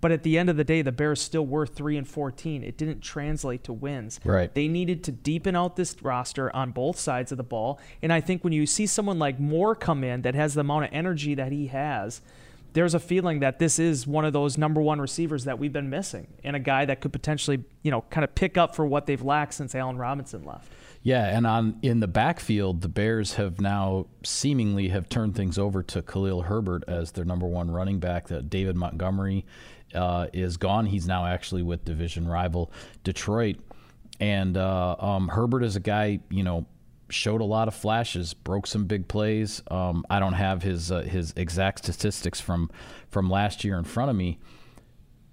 But 0.00 0.12
at 0.12 0.22
the 0.22 0.38
end 0.38 0.48
of 0.48 0.56
the 0.56 0.64
day, 0.64 0.82
the 0.82 0.92
Bears 0.92 1.20
still 1.20 1.44
were 1.44 1.66
three 1.66 1.96
and 1.96 2.06
fourteen. 2.06 2.62
It 2.62 2.76
didn't 2.76 3.00
translate 3.00 3.64
to 3.64 3.72
wins. 3.72 4.20
Right. 4.24 4.54
They 4.54 4.68
needed 4.68 5.02
to 5.04 5.12
deepen 5.12 5.56
out 5.56 5.76
this 5.76 6.00
roster 6.02 6.54
on 6.54 6.70
both 6.70 6.98
sides 6.98 7.32
of 7.32 7.38
the 7.38 7.44
ball. 7.44 7.80
And 8.00 8.12
I 8.12 8.20
think 8.20 8.44
when 8.44 8.52
you 8.52 8.66
see 8.66 8.86
someone 8.86 9.18
like 9.18 9.40
Moore 9.40 9.74
come 9.74 10.04
in 10.04 10.22
that 10.22 10.34
has 10.34 10.54
the 10.54 10.60
amount 10.60 10.84
of 10.84 10.90
energy 10.92 11.34
that 11.34 11.50
he 11.50 11.66
has, 11.68 12.20
there's 12.74 12.94
a 12.94 13.00
feeling 13.00 13.40
that 13.40 13.58
this 13.58 13.78
is 13.78 14.06
one 14.06 14.24
of 14.24 14.32
those 14.32 14.56
number 14.56 14.80
one 14.80 15.00
receivers 15.00 15.44
that 15.44 15.58
we've 15.58 15.72
been 15.72 15.90
missing, 15.90 16.28
and 16.44 16.54
a 16.54 16.60
guy 16.60 16.84
that 16.84 17.00
could 17.00 17.12
potentially, 17.12 17.64
you 17.82 17.90
know, 17.90 18.02
kind 18.10 18.24
of 18.24 18.34
pick 18.34 18.56
up 18.58 18.76
for 18.76 18.86
what 18.86 19.06
they've 19.06 19.22
lacked 19.22 19.54
since 19.54 19.74
Allen 19.74 19.96
Robinson 19.96 20.44
left. 20.44 20.70
Yeah, 21.02 21.24
and 21.24 21.46
on 21.46 21.78
in 21.80 22.00
the 22.00 22.06
backfield, 22.08 22.82
the 22.82 22.88
Bears 22.88 23.34
have 23.34 23.60
now 23.60 24.06
seemingly 24.22 24.88
have 24.88 25.08
turned 25.08 25.34
things 25.34 25.58
over 25.58 25.82
to 25.84 26.02
Khalil 26.02 26.42
Herbert 26.42 26.84
as 26.86 27.12
their 27.12 27.24
number 27.24 27.46
one 27.46 27.70
running 27.70 28.00
back. 28.00 28.28
That 28.28 28.50
David 28.50 28.76
Montgomery 28.76 29.46
uh, 29.94 30.26
is 30.32 30.56
gone. 30.56 30.86
He's 30.86 31.06
now 31.06 31.26
actually 31.26 31.62
with 31.62 31.84
division 31.84 32.28
rival 32.28 32.72
Detroit. 33.04 33.56
And 34.20 34.56
uh, 34.56 34.96
um, 34.98 35.28
Herbert 35.28 35.62
is 35.62 35.76
a 35.76 35.80
guy, 35.80 36.20
you 36.30 36.42
know, 36.42 36.66
showed 37.10 37.40
a 37.40 37.44
lot 37.44 37.68
of 37.68 37.74
flashes, 37.74 38.34
broke 38.34 38.66
some 38.66 38.84
big 38.86 39.08
plays. 39.08 39.62
Um, 39.70 40.04
I 40.10 40.18
don't 40.18 40.34
have 40.34 40.62
his 40.62 40.90
uh, 40.92 41.02
his 41.02 41.32
exact 41.36 41.78
statistics 41.80 42.40
from 42.40 42.70
from 43.10 43.30
last 43.30 43.64
year 43.64 43.78
in 43.78 43.84
front 43.84 44.10
of 44.10 44.16
me, 44.16 44.38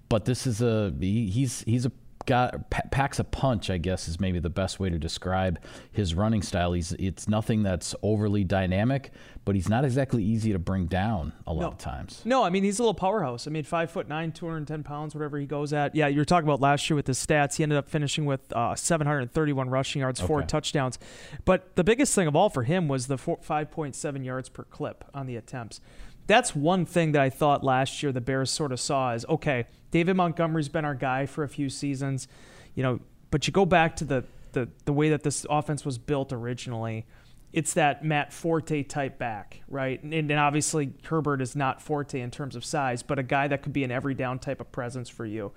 but 0.08 0.24
this 0.24 0.46
is 0.46 0.62
a 0.62 0.94
he, 0.98 1.28
he's 1.28 1.62
he's 1.62 1.84
a 1.84 1.92
got 2.26 2.70
packs 2.90 3.18
a 3.18 3.24
punch. 3.24 3.70
I 3.70 3.78
guess 3.78 4.08
is 4.08 4.20
maybe 4.20 4.38
the 4.38 4.50
best 4.50 4.78
way 4.78 4.90
to 4.90 4.98
describe 4.98 5.58
his 5.92 6.14
running 6.14 6.42
style. 6.42 6.72
He's 6.72 6.92
it's 6.92 7.28
nothing 7.28 7.62
that's 7.62 7.94
overly 8.02 8.44
dynamic, 8.44 9.12
but 9.44 9.54
he's 9.54 9.68
not 9.68 9.84
exactly 9.84 10.22
easy 10.22 10.52
to 10.52 10.58
bring 10.58 10.86
down 10.86 11.32
a 11.46 11.52
lot 11.52 11.60
no. 11.60 11.68
of 11.68 11.78
times. 11.78 12.22
No, 12.24 12.42
I 12.42 12.50
mean 12.50 12.64
he's 12.64 12.78
a 12.78 12.82
little 12.82 12.94
powerhouse. 12.94 13.46
I 13.46 13.50
mean 13.50 13.64
five 13.64 13.90
foot 13.90 14.08
nine, 14.08 14.32
two 14.32 14.46
hundred 14.46 14.58
and 14.58 14.68
ten 14.68 14.82
pounds, 14.82 15.14
whatever 15.14 15.38
he 15.38 15.46
goes 15.46 15.72
at. 15.72 15.94
Yeah, 15.94 16.08
you're 16.08 16.24
talking 16.24 16.48
about 16.48 16.60
last 16.60 16.90
year 16.90 16.96
with 16.96 17.06
his 17.06 17.24
stats. 17.24 17.56
He 17.56 17.62
ended 17.62 17.78
up 17.78 17.88
finishing 17.88 18.26
with 18.26 18.52
uh, 18.52 18.74
731 18.74 19.70
rushing 19.70 20.00
yards, 20.00 20.20
four 20.20 20.38
okay. 20.38 20.46
touchdowns. 20.46 20.98
But 21.44 21.76
the 21.76 21.84
biggest 21.84 22.14
thing 22.14 22.26
of 22.26 22.36
all 22.36 22.50
for 22.50 22.64
him 22.64 22.88
was 22.88 23.06
the 23.06 23.16
5.7 23.16 24.24
yards 24.24 24.48
per 24.48 24.64
clip 24.64 25.04
on 25.14 25.26
the 25.26 25.36
attempts 25.36 25.80
that's 26.26 26.54
one 26.54 26.86
thing 26.86 27.12
that 27.12 27.22
I 27.22 27.30
thought 27.30 27.62
last 27.62 28.02
year 28.02 28.12
the 28.12 28.20
Bears 28.20 28.50
sort 28.50 28.72
of 28.72 28.80
saw 28.80 29.12
is 29.12 29.24
okay, 29.26 29.66
David 29.90 30.16
Montgomery's 30.16 30.68
been 30.68 30.84
our 30.84 30.94
guy 30.94 31.26
for 31.26 31.44
a 31.44 31.48
few 31.48 31.68
seasons, 31.68 32.28
you 32.74 32.82
know, 32.82 33.00
but 33.30 33.46
you 33.46 33.52
go 33.52 33.64
back 33.64 33.96
to 33.96 34.04
the 34.04 34.24
the, 34.56 34.68
the 34.86 34.92
way 34.92 35.10
that 35.10 35.22
this 35.22 35.44
offense 35.50 35.84
was 35.84 35.98
built 35.98 36.32
originally, 36.32 37.04
it's 37.52 37.74
that 37.74 38.02
Matt 38.02 38.32
Forte 38.32 38.82
type 38.84 39.18
back, 39.18 39.60
right? 39.68 40.02
And, 40.02 40.14
and 40.14 40.32
obviously 40.32 40.94
Herbert 41.04 41.42
is 41.42 41.54
not 41.54 41.82
Forte 41.82 42.18
in 42.18 42.30
terms 42.30 42.56
of 42.56 42.64
size, 42.64 43.02
but 43.02 43.18
a 43.18 43.22
guy 43.22 43.48
that 43.48 43.62
could 43.62 43.74
be 43.74 43.84
an 43.84 43.90
every 43.90 44.14
down 44.14 44.38
type 44.38 44.60
of 44.60 44.72
presence 44.72 45.10
for 45.10 45.26
you. 45.26 45.52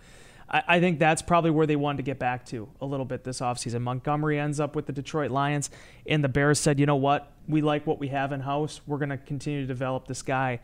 I, 0.49 0.63
I 0.67 0.79
think 0.79 0.99
that's 0.99 1.21
probably 1.21 1.51
where 1.51 1.67
they 1.67 1.75
wanted 1.75 1.97
to 1.97 2.03
get 2.03 2.19
back 2.19 2.45
to 2.47 2.67
a 2.81 2.85
little 2.85 3.05
bit 3.05 3.23
this 3.23 3.39
offseason. 3.39 3.81
Montgomery 3.81 4.39
ends 4.39 4.59
up 4.59 4.75
with 4.75 4.85
the 4.85 4.93
Detroit 4.93 5.31
Lions, 5.31 5.69
and 6.05 6.23
the 6.23 6.29
Bears 6.29 6.59
said, 6.59 6.79
you 6.79 6.85
know 6.85 6.95
what? 6.95 7.31
We 7.47 7.61
like 7.61 7.85
what 7.87 7.99
we 7.99 8.09
have 8.09 8.31
in 8.31 8.41
house. 8.41 8.81
We're 8.85 8.97
going 8.97 9.09
to 9.09 9.17
continue 9.17 9.61
to 9.61 9.67
develop 9.67 10.07
this 10.07 10.21
guy. 10.21 10.59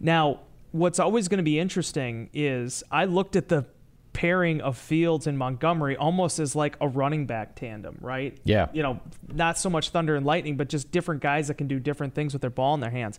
Now, 0.00 0.40
what's 0.72 0.98
always 0.98 1.28
going 1.28 1.38
to 1.38 1.44
be 1.44 1.58
interesting 1.58 2.30
is 2.32 2.82
I 2.90 3.04
looked 3.04 3.36
at 3.36 3.48
the 3.48 3.66
pairing 4.12 4.60
of 4.60 4.78
Fields 4.78 5.26
and 5.26 5.36
Montgomery 5.36 5.96
almost 5.96 6.38
as 6.38 6.56
like 6.56 6.76
a 6.80 6.88
running 6.88 7.26
back 7.26 7.56
tandem, 7.56 7.98
right? 8.00 8.38
Yeah. 8.44 8.68
You 8.72 8.82
know, 8.82 9.00
not 9.32 9.58
so 9.58 9.68
much 9.68 9.90
thunder 9.90 10.16
and 10.16 10.24
lightning, 10.24 10.56
but 10.56 10.68
just 10.68 10.90
different 10.90 11.20
guys 11.20 11.48
that 11.48 11.54
can 11.54 11.66
do 11.66 11.78
different 11.78 12.14
things 12.14 12.32
with 12.32 12.40
their 12.40 12.50
ball 12.50 12.74
in 12.74 12.80
their 12.80 12.90
hands. 12.90 13.18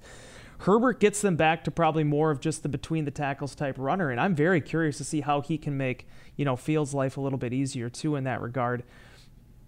Herbert 0.60 1.00
gets 1.00 1.22
them 1.22 1.36
back 1.36 1.64
to 1.66 1.72
probably 1.72 2.04
more 2.04 2.32
of 2.32 2.40
just 2.40 2.64
the 2.64 2.70
between 2.70 3.06
the 3.06 3.12
tackles 3.12 3.56
type 3.56 3.76
runner, 3.78 4.10
and 4.10 4.20
I'm 4.20 4.36
very 4.36 4.62
curious 4.62 4.98
to 4.98 5.04
see 5.04 5.22
how 5.22 5.42
he 5.42 5.58
can 5.58 5.78
make 5.78 6.08
you 6.36 6.46
know 6.46 6.56
Fields' 6.56 6.94
life 6.94 7.18
a 7.18 7.22
little 7.22 7.40
bit 7.40 7.54
easier 7.54 7.90
too 7.90 8.16
in 8.16 8.24
that 8.24 8.42
regard. 8.42 8.84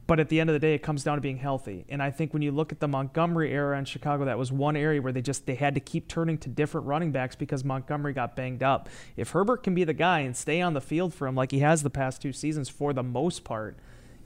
But 0.07 0.21
at 0.21 0.29
the 0.29 0.39
end 0.39 0.49
of 0.49 0.53
the 0.53 0.59
day, 0.59 0.73
it 0.73 0.81
comes 0.81 1.03
down 1.03 1.17
to 1.17 1.21
being 1.21 1.37
healthy. 1.37 1.85
And 1.89 2.01
I 2.01 2.11
think 2.11 2.31
when 2.31 2.41
you 2.41 2.51
look 2.51 2.71
at 2.71 2.79
the 2.79 2.87
Montgomery 2.87 3.51
era 3.51 3.77
in 3.77 3.83
Chicago, 3.83 4.23
that 4.23 4.37
was 4.37 4.53
one 4.53 4.77
area 4.77 5.01
where 5.01 5.11
they 5.11 5.21
just 5.21 5.45
they 5.45 5.55
had 5.55 5.73
to 5.73 5.81
keep 5.81 6.07
turning 6.07 6.37
to 6.39 6.49
different 6.49 6.87
running 6.87 7.11
backs 7.11 7.35
because 7.35 7.65
Montgomery 7.65 8.13
got 8.13 8.33
banged 8.33 8.63
up. 8.63 8.87
If 9.17 9.31
Herbert 9.31 9.63
can 9.63 9.75
be 9.75 9.83
the 9.83 9.93
guy 9.93 10.21
and 10.21 10.35
stay 10.35 10.61
on 10.61 10.73
the 10.73 10.81
field 10.81 11.13
for 11.13 11.27
him 11.27 11.35
like 11.35 11.51
he 11.51 11.59
has 11.59 11.83
the 11.83 11.89
past 11.89 12.21
two 12.21 12.31
seasons 12.31 12.69
for 12.69 12.93
the 12.93 13.03
most 13.03 13.43
part, 13.43 13.77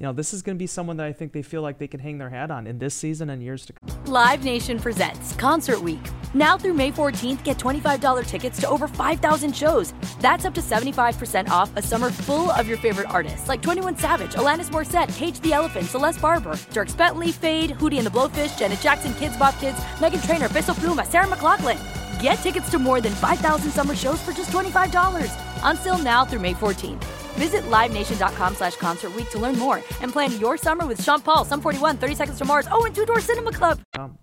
you 0.02 0.08
know, 0.08 0.14
this 0.14 0.34
is 0.34 0.42
going 0.42 0.56
to 0.56 0.60
be 0.60 0.66
someone 0.66 0.98
that 0.98 1.06
I 1.06 1.14
think 1.14 1.32
they 1.32 1.44
feel 1.44 1.62
like 1.62 1.78
they 1.78 1.88
can 1.88 2.00
hang 2.00 2.18
their 2.18 2.32
hat 2.32 2.50
on 2.50 2.66
in 2.66 2.80
this 2.80 2.96
season 2.96 3.30
and 3.30 3.44
years 3.44 3.68
to 3.68 3.74
come. 3.74 4.04
Live 4.06 4.44
Nation 4.44 4.80
presents 4.80 5.36
Concert 5.36 5.80
Week. 5.80 6.00
Now 6.34 6.58
through 6.58 6.74
May 6.74 6.92
14th, 6.92 7.44
get 7.44 7.60
$25 7.60 8.26
tickets 8.26 8.60
to 8.62 8.68
over 8.68 8.88
5,000 8.88 9.56
shows. 9.56 9.94
That's 10.20 10.44
up 10.44 10.56
to 10.56 10.62
75% 10.62 11.50
off 11.50 11.70
a 11.76 11.84
summer 11.84 12.10
full 12.10 12.50
of 12.50 12.68
your 12.68 12.80
favorite 12.80 13.12
artists 13.12 13.48
like 13.48 13.62
21 13.62 14.00
Savage, 14.00 14.34
Alanis 14.34 14.72
Morissette, 14.72 15.16
Cage 15.16 15.40
the 15.42 15.54
Elephant, 15.54 15.86
Celeste 15.86 16.20
Barber, 16.20 16.54
Dierks 16.72 16.98
Bentley, 16.98 17.32
Fade, 17.32 17.70
Hootie 17.70 17.98
and 17.98 18.08
the 18.08 18.10
Blowfish, 18.10 18.58
Janet 18.58 18.80
Jackson, 18.82 19.12
Kidz 19.14 19.38
Bop 19.38 19.54
Kids, 19.60 19.78
Meghan 20.00 20.26
Trainor, 20.26 20.50
Peso 20.50 20.74
Pluma, 20.74 21.06
Sarah 21.06 21.28
McLachlan. 21.28 21.78
Get 22.20 22.42
tickets 22.42 22.72
to 22.72 22.80
more 22.80 23.02
than 23.02 23.14
5,000 23.14 23.70
summer 23.70 23.96
shows 23.96 24.20
for 24.20 24.32
just 24.32 24.50
$25. 24.50 25.30
Until 25.62 26.00
now 26.00 26.26
through 26.26 26.40
May 26.40 26.56
14th. 26.56 27.21
Visit 27.34 27.64
LiveNation.com 27.64 28.56
slash 28.56 28.76
Concert 28.76 29.16
Week 29.16 29.30
to 29.32 29.40
learn 29.40 29.58
more 29.58 29.82
and 30.02 30.12
plan 30.12 30.32
your 30.40 30.58
summer 30.58 30.86
with 30.86 31.04
Sean 31.04 31.22
Paul, 31.22 31.46
Sum 31.46 31.62
41, 31.62 31.98
30 31.98 32.16
Seconds 32.16 32.38
to 32.38 32.46
Mars, 32.46 32.68
oh, 32.72 32.86
and 32.86 32.94
Two 32.94 33.06
Door 33.06 33.22
Cinema 33.22 33.52
Club. 33.52 33.80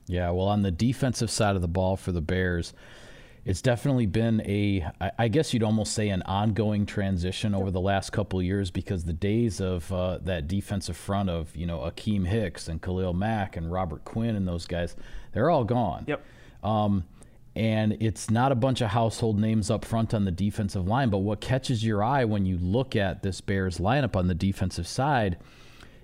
Yeah, 0.06 0.30
well, 0.30 0.46
on 0.46 0.62
the 0.62 0.70
defensive 0.70 1.30
side 1.30 1.56
of 1.56 1.62
the 1.62 1.68
ball 1.68 1.96
for 1.96 2.12
the 2.12 2.20
Bears, 2.20 2.72
it's 3.44 3.62
definitely 3.62 4.04
been 4.04 4.42
a, 4.42 4.86
I 5.18 5.28
guess 5.28 5.54
you'd 5.54 5.62
almost 5.62 5.94
say, 5.94 6.10
an 6.10 6.20
ongoing 6.22 6.84
transition 6.84 7.54
over 7.54 7.70
the 7.70 7.80
last 7.80 8.10
couple 8.10 8.42
years 8.42 8.70
because 8.70 9.04
the 9.04 9.14
days 9.14 9.58
of 9.58 9.90
uh, 9.90 10.18
that 10.18 10.48
defensive 10.48 10.98
front 10.98 11.30
of, 11.30 11.56
you 11.56 11.64
know, 11.64 11.78
Akiem 11.78 12.26
Hicks 12.26 12.68
and 12.68 12.82
Khalil 12.82 13.14
Mack 13.14 13.56
and 13.56 13.72
Robert 13.72 14.04
Quinn 14.04 14.36
and 14.36 14.46
those 14.46 14.66
guys, 14.66 14.96
they're 15.32 15.48
all 15.48 15.64
gone. 15.64 16.04
Yep. 16.06 16.22
Um, 16.62 17.04
and 17.58 17.96
it's 17.98 18.30
not 18.30 18.52
a 18.52 18.54
bunch 18.54 18.80
of 18.80 18.90
household 18.90 19.36
names 19.36 19.68
up 19.68 19.84
front 19.84 20.14
on 20.14 20.24
the 20.24 20.30
defensive 20.30 20.86
line. 20.86 21.10
But 21.10 21.18
what 21.18 21.40
catches 21.40 21.84
your 21.84 22.04
eye 22.04 22.24
when 22.24 22.46
you 22.46 22.56
look 22.56 22.94
at 22.94 23.24
this 23.24 23.40
Bears 23.40 23.78
lineup 23.78 24.14
on 24.14 24.28
the 24.28 24.34
defensive 24.34 24.86
side 24.86 25.38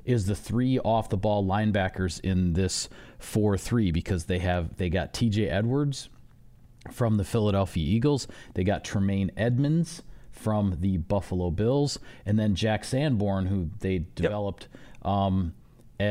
is 0.05 0.27
the 0.27 0.35
three 0.35 0.81
off 0.81 1.09
the 1.09 1.17
ball 1.17 1.45
linebackers 1.45 2.19
in 2.25 2.55
this 2.55 2.89
4-3 3.21 3.93
because 3.93 4.25
they 4.25 4.41
have 4.41 4.77
they 4.79 4.91
got 4.91 5.15
TJ 5.15 5.49
Edwards 5.49 6.09
from 6.91 7.19
the 7.19 7.25
Philadelphia 7.25 7.85
Eagles, 7.85 8.27
they 8.55 8.65
got 8.65 8.85
Tremaine 8.85 9.31
Edmunds 9.37 10.03
from 10.33 10.79
the 10.81 10.97
Buffalo 10.99 11.53
Bills, 11.53 12.01
and 12.27 12.37
then 12.37 12.57
Jack 12.57 12.85
Sanborn 12.85 13.47
who 13.47 13.71
they 13.79 14.07
developed 14.17 14.67
yep. 15.05 15.07
um, 15.07 15.55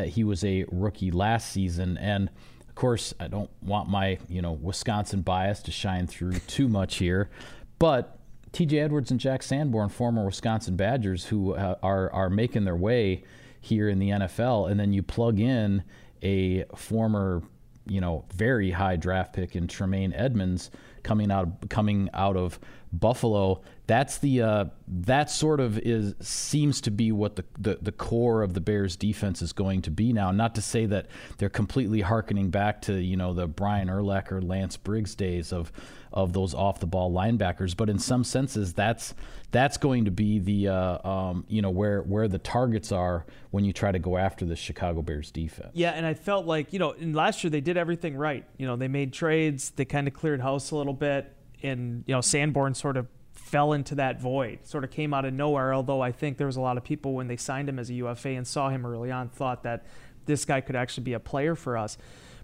he 0.05 0.23
was 0.23 0.45
a 0.45 0.65
rookie 0.71 1.11
last 1.11 1.51
season 1.51 1.97
and 1.97 2.29
of 2.73 2.75
course, 2.75 3.13
I 3.19 3.27
don't 3.27 3.51
want 3.61 3.87
my 3.87 4.17
you 4.27 4.41
know 4.41 4.53
Wisconsin 4.53 5.21
bias 5.21 5.61
to 5.61 5.71
shine 5.71 6.07
through 6.07 6.33
too 6.47 6.67
much 6.67 6.95
here, 6.95 7.29
but 7.77 8.17
T.J. 8.51 8.79
Edwards 8.79 9.11
and 9.11 9.19
Jack 9.19 9.43
Sanborn, 9.43 9.89
former 9.89 10.25
Wisconsin 10.25 10.75
Badgers, 10.75 11.25
who 11.25 11.53
uh, 11.53 11.75
are 11.83 12.11
are 12.11 12.31
making 12.31 12.65
their 12.65 12.75
way 12.75 13.25
here 13.61 13.87
in 13.89 13.99
the 13.99 14.09
NFL, 14.09 14.71
and 14.71 14.79
then 14.79 14.91
you 14.91 15.03
plug 15.03 15.39
in 15.39 15.83
a 16.23 16.63
former 16.75 17.43
you 17.85 18.01
know 18.01 18.25
very 18.33 18.71
high 18.71 18.95
draft 18.95 19.33
pick 19.33 19.55
in 19.55 19.67
Tremaine 19.67 20.11
Edmunds 20.11 20.71
coming 21.03 21.31
out 21.31 21.69
coming 21.69 22.09
out 22.15 22.35
of 22.35 22.59
Buffalo. 22.91 23.61
That's 23.85 24.17
the 24.19 24.41
uh, 24.41 24.65
that 24.87 25.29
sort 25.29 25.59
of 25.59 25.77
is 25.77 26.15
seems 26.21 26.79
to 26.81 26.91
be 26.91 27.11
what 27.11 27.35
the, 27.35 27.43
the, 27.59 27.79
the 27.81 27.91
core 27.91 28.41
of 28.41 28.53
the 28.53 28.61
Bears 28.61 28.95
defense 28.95 29.41
is 29.41 29.51
going 29.51 29.81
to 29.81 29.91
be 29.91 30.13
now. 30.13 30.31
Not 30.31 30.55
to 30.55 30.61
say 30.61 30.85
that 30.85 31.07
they're 31.37 31.49
completely 31.49 31.99
harkening 32.01 32.49
back 32.49 32.81
to 32.83 32.93
you 32.93 33.17
know 33.17 33.33
the 33.33 33.47
Brian 33.47 33.89
Urlacher, 33.89 34.41
Lance 34.41 34.77
Briggs 34.77 35.15
days 35.15 35.51
of 35.51 35.71
of 36.13 36.31
those 36.31 36.53
off 36.53 36.79
the 36.79 36.87
ball 36.87 37.11
linebackers, 37.11 37.75
but 37.75 37.89
in 37.89 37.99
some 37.99 38.23
senses 38.23 38.73
that's 38.73 39.13
that's 39.51 39.77
going 39.77 40.05
to 40.05 40.11
be 40.11 40.39
the 40.39 40.69
uh, 40.69 41.07
um, 41.07 41.43
you 41.49 41.61
know 41.61 41.69
where 41.69 42.03
where 42.03 42.29
the 42.29 42.39
targets 42.39 42.93
are 42.93 43.25
when 43.51 43.65
you 43.65 43.73
try 43.73 43.91
to 43.91 43.99
go 43.99 44.17
after 44.17 44.45
the 44.45 44.55
Chicago 44.55 45.01
Bears 45.01 45.29
defense. 45.29 45.71
Yeah, 45.73 45.91
and 45.91 46.05
I 46.05 46.13
felt 46.13 46.45
like 46.45 46.71
you 46.71 46.79
know 46.79 46.95
last 46.99 47.43
year 47.43 47.51
they 47.51 47.61
did 47.61 47.75
everything 47.75 48.15
right. 48.15 48.45
You 48.57 48.65
know 48.65 48.77
they 48.77 48.87
made 48.87 49.11
trades, 49.11 49.71
they 49.71 49.83
kind 49.83 50.07
of 50.07 50.13
cleared 50.13 50.39
house 50.39 50.71
a 50.71 50.77
little 50.77 50.93
bit 50.93 51.35
and 51.63 52.03
you 52.05 52.13
know 52.13 52.21
Sanborn 52.21 52.75
sort 52.75 52.97
of 52.97 53.07
fell 53.53 53.73
into 53.73 53.93
that 53.93 54.19
void, 54.19 54.57
sort 54.63 54.83
of 54.83 54.89
came 54.89 55.13
out 55.13 55.25
of 55.25 55.33
nowhere. 55.33 55.75
Although 55.75 56.01
I 56.01 56.11
think 56.11 56.39
there 56.39 56.47
was 56.47 56.55
a 56.55 56.61
lot 56.61 56.75
of 56.75 56.83
people 56.83 57.13
when 57.13 57.27
they 57.27 57.37
signed 57.37 57.69
him 57.69 57.77
as 57.77 57.87
a 57.91 57.93
UFA 57.93 58.29
and 58.29 58.47
saw 58.47 58.69
him 58.69 58.83
early 58.83 59.11
on 59.11 59.29
thought 59.29 59.61
that 59.61 59.85
this 60.25 60.43
guy 60.43 60.59
could 60.59 60.75
actually 60.75 61.03
be 61.03 61.13
a 61.13 61.19
player 61.19 61.53
for 61.53 61.77
us. 61.77 61.95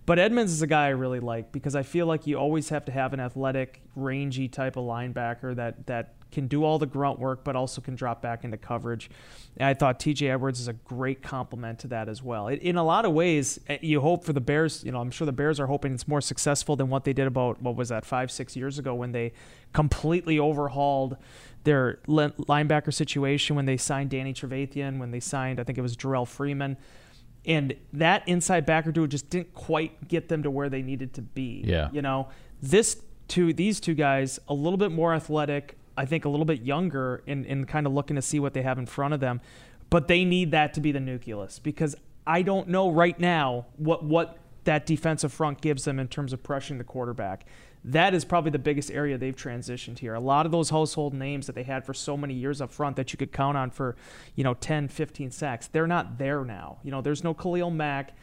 But 0.05 0.19
Edmunds 0.19 0.51
is 0.51 0.61
a 0.61 0.67
guy 0.67 0.85
I 0.85 0.89
really 0.89 1.19
like 1.19 1.51
because 1.51 1.75
I 1.75 1.81
feel 1.81 2.05
like 2.05 2.27
you 2.27 2.37
always 2.37 2.69
have 2.69 2.85
to 2.85 2.91
have 2.91 3.13
an 3.13 3.19
athletic, 3.19 3.81
rangy 3.95 4.47
type 4.47 4.77
of 4.77 4.83
linebacker 4.83 5.55
that 5.55 5.87
that 5.87 6.13
can 6.31 6.47
do 6.47 6.63
all 6.63 6.77
the 6.77 6.85
grunt 6.85 7.19
work, 7.19 7.43
but 7.43 7.55
also 7.55 7.81
can 7.81 7.95
drop 7.95 8.21
back 8.21 8.43
into 8.43 8.57
coverage. 8.57 9.09
And 9.57 9.67
I 9.67 9.73
thought 9.73 9.99
TJ 9.99 10.29
Edwards 10.31 10.59
is 10.59 10.67
a 10.67 10.73
great 10.73 11.21
complement 11.21 11.79
to 11.79 11.87
that 11.87 12.07
as 12.07 12.21
well. 12.21 12.47
It, 12.47 12.61
in 12.61 12.75
a 12.77 12.83
lot 12.83 13.05
of 13.05 13.13
ways, 13.13 13.59
eh, 13.67 13.77
you 13.81 14.01
hope 14.01 14.23
for 14.23 14.33
the 14.33 14.41
Bears. 14.41 14.83
You 14.83 14.91
know, 14.91 14.99
I'm 14.99 15.11
sure 15.11 15.25
the 15.25 15.31
Bears 15.31 15.59
are 15.59 15.67
hoping 15.67 15.93
it's 15.93 16.07
more 16.07 16.21
successful 16.21 16.75
than 16.75 16.89
what 16.89 17.03
they 17.03 17.13
did 17.13 17.27
about 17.27 17.61
what 17.61 17.75
was 17.75 17.89
that 17.89 18.05
five, 18.05 18.31
six 18.31 18.55
years 18.55 18.77
ago 18.77 18.93
when 18.93 19.11
they 19.11 19.33
completely 19.73 20.39
overhauled 20.39 21.17
their 21.63 21.99
linebacker 22.07 22.93
situation 22.93 23.55
when 23.55 23.65
they 23.65 23.77
signed 23.77 24.09
Danny 24.09 24.33
Trevathan, 24.33 24.97
when 24.97 25.11
they 25.11 25.19
signed 25.19 25.59
I 25.59 25.63
think 25.63 25.77
it 25.77 25.81
was 25.81 25.95
Jerrell 25.95 26.27
Freeman. 26.27 26.77
And 27.45 27.75
that 27.93 28.27
inside 28.27 28.65
backer 28.65 28.91
duo 28.91 29.07
just 29.07 29.29
didn't 29.29 29.53
quite 29.53 30.07
get 30.07 30.29
them 30.29 30.43
to 30.43 30.51
where 30.51 30.69
they 30.69 30.81
needed 30.81 31.13
to 31.15 31.21
be. 31.21 31.63
Yeah. 31.65 31.89
You 31.91 32.01
know, 32.01 32.29
this 32.61 33.01
two 33.27 33.53
these 33.53 33.79
two 33.79 33.93
guys 33.93 34.39
a 34.47 34.53
little 34.53 34.77
bit 34.77 34.91
more 34.91 35.13
athletic, 35.13 35.77
I 35.99 36.05
think 36.05 36.23
a 36.23 36.29
little 36.29 36.45
bit 36.45 36.61
younger 36.61 37.21
in 37.27 37.65
kind 37.65 37.85
of 37.85 37.91
looking 37.91 38.15
to 38.15 38.21
see 38.21 38.39
what 38.39 38.53
they 38.53 38.61
have 38.61 38.79
in 38.79 38.85
front 38.85 39.13
of 39.13 39.19
them. 39.19 39.41
But 39.89 40.07
they 40.07 40.23
need 40.23 40.51
that 40.51 40.73
to 40.75 40.81
be 40.81 40.93
the 40.93 40.99
nucleus 40.99 41.59
because 41.59 41.95
I 42.25 42.41
don't 42.41 42.69
know 42.69 42.89
right 42.89 43.19
now 43.19 43.65
what 43.75 44.03
what 44.03 44.37
that 44.63 44.85
defensive 44.85 45.33
front 45.33 45.61
gives 45.61 45.83
them 45.83 45.99
in 45.99 46.07
terms 46.07 46.31
of 46.31 46.41
pressuring 46.41 46.77
the 46.77 46.83
quarterback. 46.85 47.45
That 47.83 48.13
is 48.13 48.23
probably 48.23 48.51
the 48.51 48.59
biggest 48.59 48.91
area 48.91 49.17
they've 49.17 49.35
transitioned 49.35 49.99
here. 49.99 50.13
A 50.13 50.19
lot 50.19 50.45
of 50.45 50.51
those 50.51 50.69
household 50.69 51.13
names 51.13 51.47
that 51.47 51.55
they 51.55 51.63
had 51.63 51.85
for 51.85 51.93
so 51.93 52.15
many 52.15 52.33
years 52.33 52.61
up 52.61 52.71
front 52.71 52.95
that 52.95 53.11
you 53.11 53.17
could 53.17 53.31
count 53.31 53.57
on 53.57 53.71
for, 53.71 53.95
you 54.35 54.43
know, 54.43 54.53
10, 54.53 54.89
15 54.89 55.31
sacks, 55.31 55.67
they're 55.67 55.87
not 55.87 56.17
there 56.17 56.45
now. 56.45 56.77
You 56.83 56.91
know, 56.91 57.01
there's 57.01 57.23
no 57.23 57.33
Khalil 57.33 57.71
Mack 57.71 58.13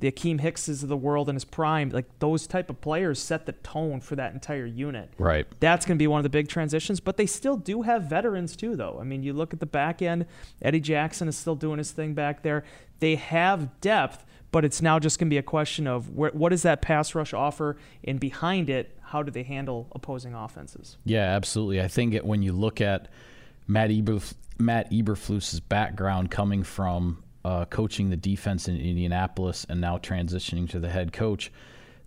the 0.00 0.10
Akiem 0.10 0.40
Hickses 0.40 0.82
of 0.82 0.88
the 0.88 0.96
world 0.96 1.28
in 1.28 1.36
his 1.36 1.44
prime, 1.44 1.90
like 1.90 2.06
those 2.18 2.46
type 2.46 2.68
of 2.68 2.80
players 2.80 3.18
set 3.18 3.46
the 3.46 3.52
tone 3.52 4.00
for 4.00 4.16
that 4.16 4.34
entire 4.34 4.66
unit. 4.66 5.10
Right. 5.18 5.46
That's 5.60 5.86
going 5.86 5.96
to 5.96 6.02
be 6.02 6.06
one 6.06 6.18
of 6.18 6.24
the 6.24 6.30
big 6.30 6.48
transitions, 6.48 7.00
but 7.00 7.16
they 7.16 7.26
still 7.26 7.56
do 7.56 7.82
have 7.82 8.04
veterans 8.04 8.56
too, 8.56 8.76
though. 8.76 8.98
I 9.00 9.04
mean, 9.04 9.22
you 9.22 9.32
look 9.32 9.52
at 9.52 9.60
the 9.60 9.66
back 9.66 10.02
end, 10.02 10.26
Eddie 10.60 10.80
Jackson 10.80 11.28
is 11.28 11.36
still 11.36 11.54
doing 11.54 11.78
his 11.78 11.92
thing 11.92 12.14
back 12.14 12.42
there. 12.42 12.64
They 13.00 13.14
have 13.16 13.80
depth, 13.80 14.24
but 14.50 14.64
it's 14.64 14.82
now 14.82 14.98
just 14.98 15.18
going 15.18 15.28
to 15.28 15.34
be 15.34 15.38
a 15.38 15.42
question 15.42 15.86
of 15.86 16.10
where, 16.10 16.30
what 16.30 16.50
does 16.50 16.62
that 16.62 16.82
pass 16.82 17.14
rush 17.14 17.32
offer, 17.32 17.76
and 18.04 18.20
behind 18.20 18.68
it, 18.68 18.98
how 19.00 19.22
do 19.22 19.30
they 19.30 19.42
handle 19.42 19.88
opposing 19.92 20.34
offenses? 20.34 20.96
Yeah, 21.04 21.24
absolutely. 21.24 21.80
I 21.80 21.88
think 21.88 22.14
it, 22.14 22.24
when 22.24 22.42
you 22.42 22.52
look 22.52 22.80
at 22.80 23.08
Matt 23.66 23.90
Matt 24.58 24.90
Eberflus's 24.92 25.60
background 25.60 26.30
coming 26.30 26.62
from 26.62 27.22
uh, 27.44 27.64
coaching 27.66 28.10
the 28.10 28.16
defense 28.16 28.68
in 28.68 28.76
Indianapolis 28.76 29.66
and 29.68 29.80
now 29.80 29.98
transitioning 29.98 30.68
to 30.70 30.80
the 30.80 30.88
head 30.88 31.12
coach, 31.12 31.52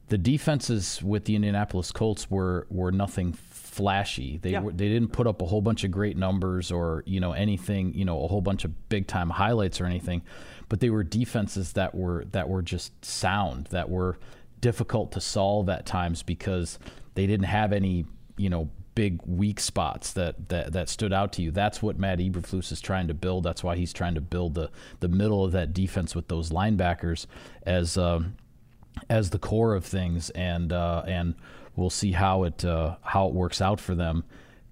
the 0.10 0.18
defenses 0.18 1.02
with 1.04 1.26
the 1.26 1.36
Indianapolis 1.36 1.92
Colts 1.92 2.30
were 2.30 2.66
were 2.70 2.92
nothing 2.92 3.34
flashy. 3.34 4.40
They 4.42 4.52
yeah. 4.52 4.62
were, 4.62 4.72
they 4.72 4.88
didn't 4.88 5.10
put 5.10 5.28
up 5.28 5.42
a 5.42 5.46
whole 5.46 5.62
bunch 5.62 5.84
of 5.84 5.92
great 5.92 6.18
numbers 6.18 6.72
or 6.72 7.04
you 7.06 7.20
know 7.20 7.34
anything 7.34 7.94
you 7.94 8.06
know 8.06 8.24
a 8.24 8.28
whole 8.28 8.42
bunch 8.42 8.66
of 8.66 8.90
big 8.90 9.08
time 9.08 9.30
highlights 9.30 9.80
or 9.80 9.86
anything, 9.86 10.24
but 10.70 10.80
they 10.80 10.90
were 10.90 11.04
defenses 11.04 11.74
that 11.74 11.94
were 11.94 12.26
that 12.32 12.50
were 12.50 12.62
just 12.62 13.06
sound 13.06 13.68
that 13.68 13.90
were 13.90 14.18
difficult 14.62 15.12
to 15.12 15.22
solve 15.22 15.70
at 15.70 15.86
times 15.86 16.24
because 16.24 16.80
they 17.14 17.28
didn't 17.28 17.46
have 17.46 17.74
any 17.74 18.06
you 18.38 18.50
know 18.50 18.70
big 18.98 19.22
weak 19.28 19.60
spots 19.60 20.14
that, 20.14 20.50
that 20.50 20.74
that 20.74 20.90
stood 20.90 21.14
out 21.14 21.32
to 21.32 21.44
you. 21.44 21.52
That's 21.52 21.84
what 21.84 22.00
Matt 22.00 22.18
Eberflus 22.18 22.72
is 22.72 22.82
trying 22.82 23.08
to 23.10 23.14
build. 23.14 23.44
That's 23.44 23.64
why 23.64 23.76
he's 23.76 23.94
trying 23.94 24.16
to 24.16 24.22
build 24.22 24.56
the 24.56 24.72
the 25.02 25.08
middle 25.08 25.46
of 25.46 25.52
that 25.52 25.72
defense 25.72 26.16
with 26.16 26.30
those 26.30 26.50
linebackers 26.50 27.28
as 27.62 27.96
um, 27.96 28.38
as 29.08 29.30
the 29.30 29.38
core 29.38 29.76
of 29.76 29.86
things, 29.86 30.32
and 30.32 30.74
uh, 30.74 31.04
and 31.06 31.36
we'll 31.76 31.92
see 31.92 32.14
how 32.14 32.42
it 32.42 32.66
uh, 32.66 32.96
how 33.04 33.28
it 33.28 33.36
works 33.36 33.62
out 33.62 33.80
for 33.80 33.94
them 33.94 34.24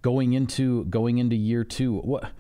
going 0.02 0.34
into 0.34 0.86
going 0.86 1.20
into 1.20 1.36
year 1.36 1.64
two. 1.64 2.00
What 2.00 2.32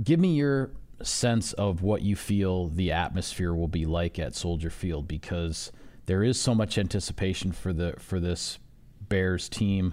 give 0.00 0.20
me 0.20 0.34
your 0.34 0.70
sense 1.02 1.54
of 1.54 1.82
what 1.82 2.02
you 2.02 2.14
feel 2.14 2.68
the 2.68 2.92
atmosphere 2.92 3.52
will 3.52 3.66
be 3.66 3.84
like 3.84 4.20
at 4.20 4.36
Soldier 4.36 4.70
Field 4.70 5.08
because 5.08 5.72
there 6.06 6.22
is 6.22 6.40
so 6.40 6.54
much 6.54 6.78
anticipation 6.78 7.50
for 7.50 7.72
the 7.72 7.94
for 7.98 8.20
this 8.20 8.60
Bears 9.08 9.48
team 9.48 9.92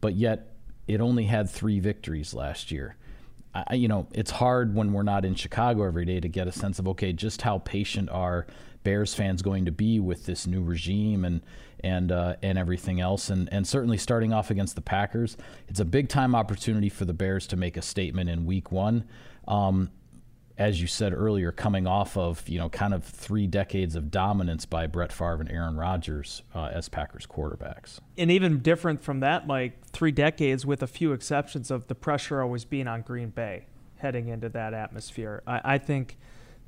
but 0.00 0.14
yet 0.14 0.52
it 0.86 1.00
only 1.00 1.24
had 1.24 1.50
three 1.50 1.80
victories 1.80 2.34
last 2.34 2.70
year. 2.70 2.96
I, 3.54 3.74
you 3.74 3.88
know, 3.88 4.06
it's 4.12 4.30
hard 4.30 4.74
when 4.74 4.92
we're 4.92 5.02
not 5.02 5.24
in 5.24 5.34
Chicago 5.34 5.84
every 5.84 6.04
day 6.04 6.20
to 6.20 6.28
get 6.28 6.46
a 6.46 6.52
sense 6.52 6.78
of 6.78 6.86
okay, 6.88 7.12
just 7.12 7.42
how 7.42 7.58
patient 7.58 8.10
are 8.10 8.46
Bears 8.82 9.14
fans 9.14 9.42
going 9.42 9.64
to 9.64 9.72
be 9.72 9.98
with 9.98 10.26
this 10.26 10.46
new 10.46 10.62
regime 10.62 11.24
and 11.24 11.40
and 11.80 12.12
uh, 12.12 12.36
and 12.42 12.58
everything 12.58 13.00
else, 13.00 13.30
and 13.30 13.48
and 13.52 13.66
certainly 13.66 13.98
starting 13.98 14.32
off 14.32 14.50
against 14.50 14.74
the 14.74 14.80
Packers, 14.80 15.36
it's 15.68 15.80
a 15.80 15.84
big 15.84 16.08
time 16.08 16.34
opportunity 16.34 16.88
for 16.88 17.04
the 17.04 17.12
Bears 17.12 17.46
to 17.48 17.56
make 17.56 17.76
a 17.76 17.82
statement 17.82 18.30
in 18.30 18.46
Week 18.46 18.70
One. 18.70 19.04
Um, 19.48 19.90
as 20.58 20.80
you 20.80 20.86
said 20.86 21.12
earlier, 21.12 21.52
coming 21.52 21.86
off 21.86 22.16
of 22.16 22.48
you 22.48 22.58
know 22.58 22.68
kind 22.68 22.94
of 22.94 23.04
three 23.04 23.46
decades 23.46 23.94
of 23.94 24.10
dominance 24.10 24.64
by 24.64 24.86
Brett 24.86 25.12
Favre 25.12 25.40
and 25.40 25.50
Aaron 25.50 25.76
Rodgers 25.76 26.42
uh, 26.54 26.70
as 26.72 26.88
Packers 26.88 27.26
quarterbacks, 27.26 27.98
and 28.16 28.30
even 28.30 28.60
different 28.60 29.02
from 29.02 29.20
that, 29.20 29.46
Mike, 29.46 29.86
three 29.86 30.12
decades 30.12 30.64
with 30.64 30.82
a 30.82 30.86
few 30.86 31.12
exceptions 31.12 31.70
of 31.70 31.86
the 31.88 31.94
pressure 31.94 32.42
always 32.42 32.64
being 32.64 32.88
on 32.88 33.02
Green 33.02 33.30
Bay 33.30 33.66
heading 33.96 34.28
into 34.28 34.48
that 34.50 34.74
atmosphere. 34.74 35.42
I, 35.46 35.60
I 35.64 35.78
think 35.78 36.16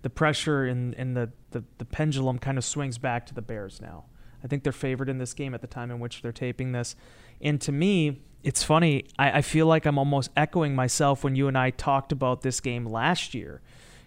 the 0.02 0.10
pressure 0.10 0.66
in 0.66 0.94
in 0.94 1.14
the, 1.14 1.30
the 1.50 1.64
the 1.78 1.84
pendulum 1.84 2.38
kind 2.38 2.58
of 2.58 2.64
swings 2.64 2.98
back 2.98 3.26
to 3.26 3.34
the 3.34 3.42
Bears 3.42 3.80
now. 3.80 4.04
I 4.42 4.46
think 4.46 4.62
they're 4.62 4.72
favored 4.72 5.08
in 5.08 5.18
this 5.18 5.34
game 5.34 5.54
at 5.54 5.60
the 5.60 5.66
time 5.66 5.90
in 5.90 6.00
which 6.00 6.22
they're 6.22 6.32
taping 6.32 6.72
this, 6.72 6.96
and 7.40 7.60
to 7.62 7.72
me, 7.72 8.22
it's 8.42 8.62
funny. 8.62 9.06
I, 9.18 9.38
I 9.38 9.42
feel 9.42 9.66
like 9.66 9.84
I'm 9.84 9.98
almost 9.98 10.30
echoing 10.36 10.74
myself 10.74 11.24
when 11.24 11.34
you 11.34 11.48
and 11.48 11.58
I 11.58 11.70
talked 11.70 12.12
about 12.12 12.42
this 12.42 12.60
game 12.60 12.86
last 12.86 13.34
year 13.34 13.60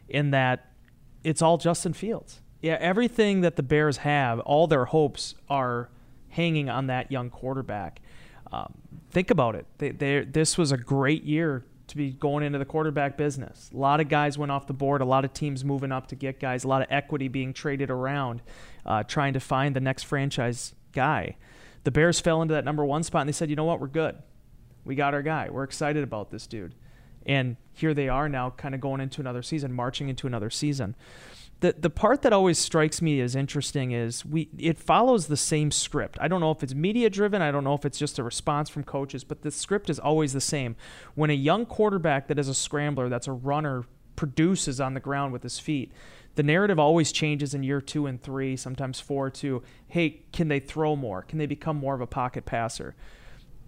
in 0.08 0.32
that 0.32 0.72
it's 1.24 1.42
all 1.42 1.58
Justin 1.58 1.94
Fields. 1.94 2.42
Yeah, 2.62 2.78
everything 2.80 3.42
that 3.42 3.56
the 3.56 3.64
Bears 3.64 3.98
have, 3.98 4.40
all 4.42 4.68
their 4.68 4.86
hopes 4.86 5.36
are 5.50 5.90
hanging 6.30 6.70
on 6.70 6.88
that 6.88 7.12
young 7.12 7.30
quarterback. 7.30 8.02
Um, 8.52 8.74
think 9.10 9.32
about 9.32 9.56
it. 9.56 9.66
They, 9.78 10.22
this 10.24 10.58
was 10.58 10.72
a 10.72 10.78
great 10.78 11.24
year 11.24 11.64
to 11.92 11.98
be 11.98 12.12
going 12.12 12.44
into 12.44 12.58
the 12.58 12.66
quarterback 12.66 13.18
business. 13.18 13.70
A 13.74 13.78
lot 13.78 14.00
of 14.00 14.10
guys 14.10 14.38
went 14.38 14.52
off 14.52 14.68
the 14.68 14.74
board, 14.74 15.02
a 15.02 15.06
lot 15.06 15.24
of 15.24 15.34
teams 15.34 15.64
moving 15.64 15.92
up 15.92 16.08
to 16.08 16.16
get 16.16 16.40
guys, 16.40 16.64
a 16.64 16.68
lot 16.68 16.82
of 16.82 16.88
equity 16.90 17.28
being 17.28 17.54
traded 17.54 17.90
around, 17.90 18.42
uh, 18.86 19.04
trying 19.04 19.34
to 19.34 19.40
find 19.40 19.76
the 19.76 19.80
next 19.80 20.04
franchise 20.04 20.74
guy. 20.92 21.36
The 21.84 21.92
Bears 21.92 22.20
fell 22.20 22.42
into 22.42 22.54
that 22.54 22.66
number 22.66 22.84
one 22.86 23.04
spot 23.04 23.22
and 23.22 23.30
they 23.30 23.34
said, 23.34 23.50
you 23.50 23.56
know 23.56 23.66
what, 23.66 23.80
we're 23.80 23.88
good. 23.88 24.18
We 24.84 24.96
got 24.96 25.14
our 25.14 25.22
guy. 25.22 25.50
We're 25.50 25.64
excited 25.64 26.04
about 26.04 26.32
this 26.32 26.48
dude. 26.48 26.76
And 27.26 27.58
here 27.74 27.94
they 27.94 28.10
are 28.10 28.28
now, 28.28 28.50
kind 28.50 28.74
of 28.74 28.82
going 28.82 29.00
into 29.00 29.22
another 29.22 29.44
season, 29.44 29.74
marching 29.74 30.10
into 30.10 30.28
another 30.28 30.50
season. 30.50 30.96
The, 31.62 31.76
the 31.78 31.90
part 31.90 32.24
that 32.24 32.34
always 32.34 32.58
strikes 32.58 33.02
me 33.02 33.22
as 33.22 33.36
interesting 33.36 33.92
is 33.92 34.26
we 34.26 34.50
it 34.58 34.80
follows 34.80 35.28
the 35.28 35.38
same 35.38 35.72
script. 35.72 36.18
I 36.20 36.28
don't 36.28 36.42
know 36.42 36.52
if 36.52 36.64
it's 36.64 36.74
media 36.74 37.10
driven, 37.10 37.42
I 37.42 37.52
don't 37.52 37.64
know 37.64 37.76
if 37.76 37.86
it's 37.86 38.00
just 38.00 38.20
a 38.20 38.24
response 38.24 38.70
from 38.70 38.84
coaches, 38.84 39.24
but 39.24 39.44
the 39.44 39.52
script 39.52 39.90
is 39.90 40.00
always 40.00 40.34
the 40.34 40.42
same. 40.42 40.76
When 41.16 41.30
a 41.30 41.34
young 41.34 41.66
quarterback 41.66 42.28
that 42.28 42.40
is 42.40 42.48
a 42.48 42.56
scrambler, 42.56 43.10
that's 43.10 43.28
a 43.28 43.32
runner, 43.32 43.86
produces 44.16 44.82
on 44.82 44.96
the 44.96 45.00
ground 45.00 45.34
with 45.34 45.44
his 45.44 45.60
feet, 45.60 45.92
the 46.36 46.44
narrative 46.44 46.80
always 46.80 47.12
changes 47.12 47.54
in 47.54 47.62
year 47.62 47.80
two 47.80 48.08
and 48.08 48.22
three, 48.22 48.56
sometimes 48.56 49.00
four 49.00 49.30
to, 49.30 49.62
hey, 49.88 50.22
can 50.34 50.48
they 50.48 50.60
throw 50.60 50.96
more? 50.96 51.22
Can 51.22 51.38
they 51.38 51.46
become 51.46 51.78
more 51.78 51.94
of 51.94 52.02
a 52.02 52.08
pocket 52.08 52.46
passer? 52.46 52.96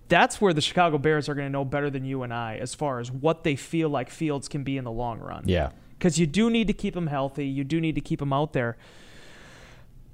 that's 0.10 0.40
where 0.40 0.54
the 0.54 0.62
Chicago 0.62 0.98
Bears 0.98 1.28
are 1.28 1.34
going 1.34 1.48
to 1.48 1.52
know 1.52 1.66
better 1.66 1.90
than 1.90 2.06
you 2.06 2.24
and 2.24 2.34
I 2.34 2.58
as 2.58 2.76
far 2.76 3.00
as 3.00 3.12
what 3.12 3.44
they 3.44 3.56
feel 3.56 3.90
like 3.90 4.10
Fields 4.10 4.48
can 4.48 4.64
be 4.64 4.78
in 4.78 4.84
the 4.84 4.92
long 4.92 5.20
run. 5.20 5.44
Yeah. 5.48 5.72
Because 6.04 6.20
you 6.20 6.28
do 6.28 6.50
need 6.50 6.68
to 6.68 6.74
keep 6.74 6.98
him 6.98 7.08
healthy. 7.08 7.46
You 7.46 7.64
do 7.64 7.80
need 7.80 7.96
to 7.96 8.02
keep 8.02 8.22
him 8.22 8.34
out 8.34 8.52
there. 8.52 8.76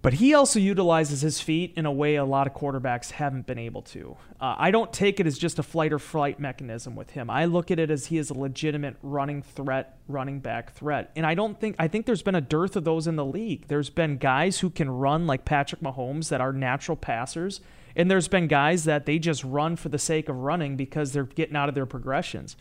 But 0.04 0.14
he 0.14 0.36
also 0.36 0.60
utilizes 0.60 1.22
his 1.22 1.42
feet 1.42 1.74
in 1.76 1.88
a 1.88 1.92
way 1.92 2.14
a 2.14 2.24
lot 2.24 2.46
of 2.46 2.54
quarterbacks 2.54 3.10
haven't 3.10 3.48
been 3.48 3.58
able 3.58 3.82
to. 3.82 4.16
Uh, 4.40 4.54
I 4.56 4.70
don't 4.70 4.94
take 4.94 5.20
it 5.20 5.26
as 5.26 5.36
just 5.36 5.58
a 5.58 5.64
flight 5.64 5.92
or 5.92 5.98
flight 5.98 6.40
mechanism 6.40 6.96
with 6.96 7.10
him. 7.10 7.32
I 7.32 7.46
look 7.46 7.72
at 7.72 7.80
it 7.80 7.90
as 7.90 8.06
he 8.06 8.20
is 8.20 8.30
a 8.30 8.36
legitimate 8.36 8.98
running 9.02 9.42
threat, 9.42 9.98
running 10.08 10.42
back 10.42 10.74
threat. 10.74 11.10
And 11.16 11.26
I 11.26 11.34
don't 11.34 11.60
think, 11.60 11.76
I 11.80 11.88
think 11.88 12.06
there's 12.06 12.22
been 12.22 12.36
a 12.36 12.40
dearth 12.40 12.76
of 12.76 12.84
those 12.84 13.08
in 13.08 13.16
the 13.16 13.26
league. 13.26 13.66
There's 13.68 13.90
been 13.90 14.18
guys 14.18 14.60
who 14.60 14.70
can 14.70 14.92
run 14.92 15.26
like 15.26 15.44
Patrick 15.44 15.82
Mahomes 15.82 16.30
that 16.30 16.40
are 16.40 16.54
natural 16.54 16.98
passers 16.98 17.62
and 17.96 18.10
there's 18.12 18.28
been 18.28 18.48
guys 18.48 18.84
that 18.84 19.08
they 19.08 19.18
just 19.18 19.44
run 19.44 19.76
for 19.76 19.90
the 19.90 19.98
sake 19.98 20.30
of 20.30 20.36
running 20.36 20.76
because 20.76 21.12
they're 21.12 21.24
getting 21.24 21.56
out 21.56 21.68
of 21.68 21.76
their 21.76 21.88
progressions. 21.88 22.56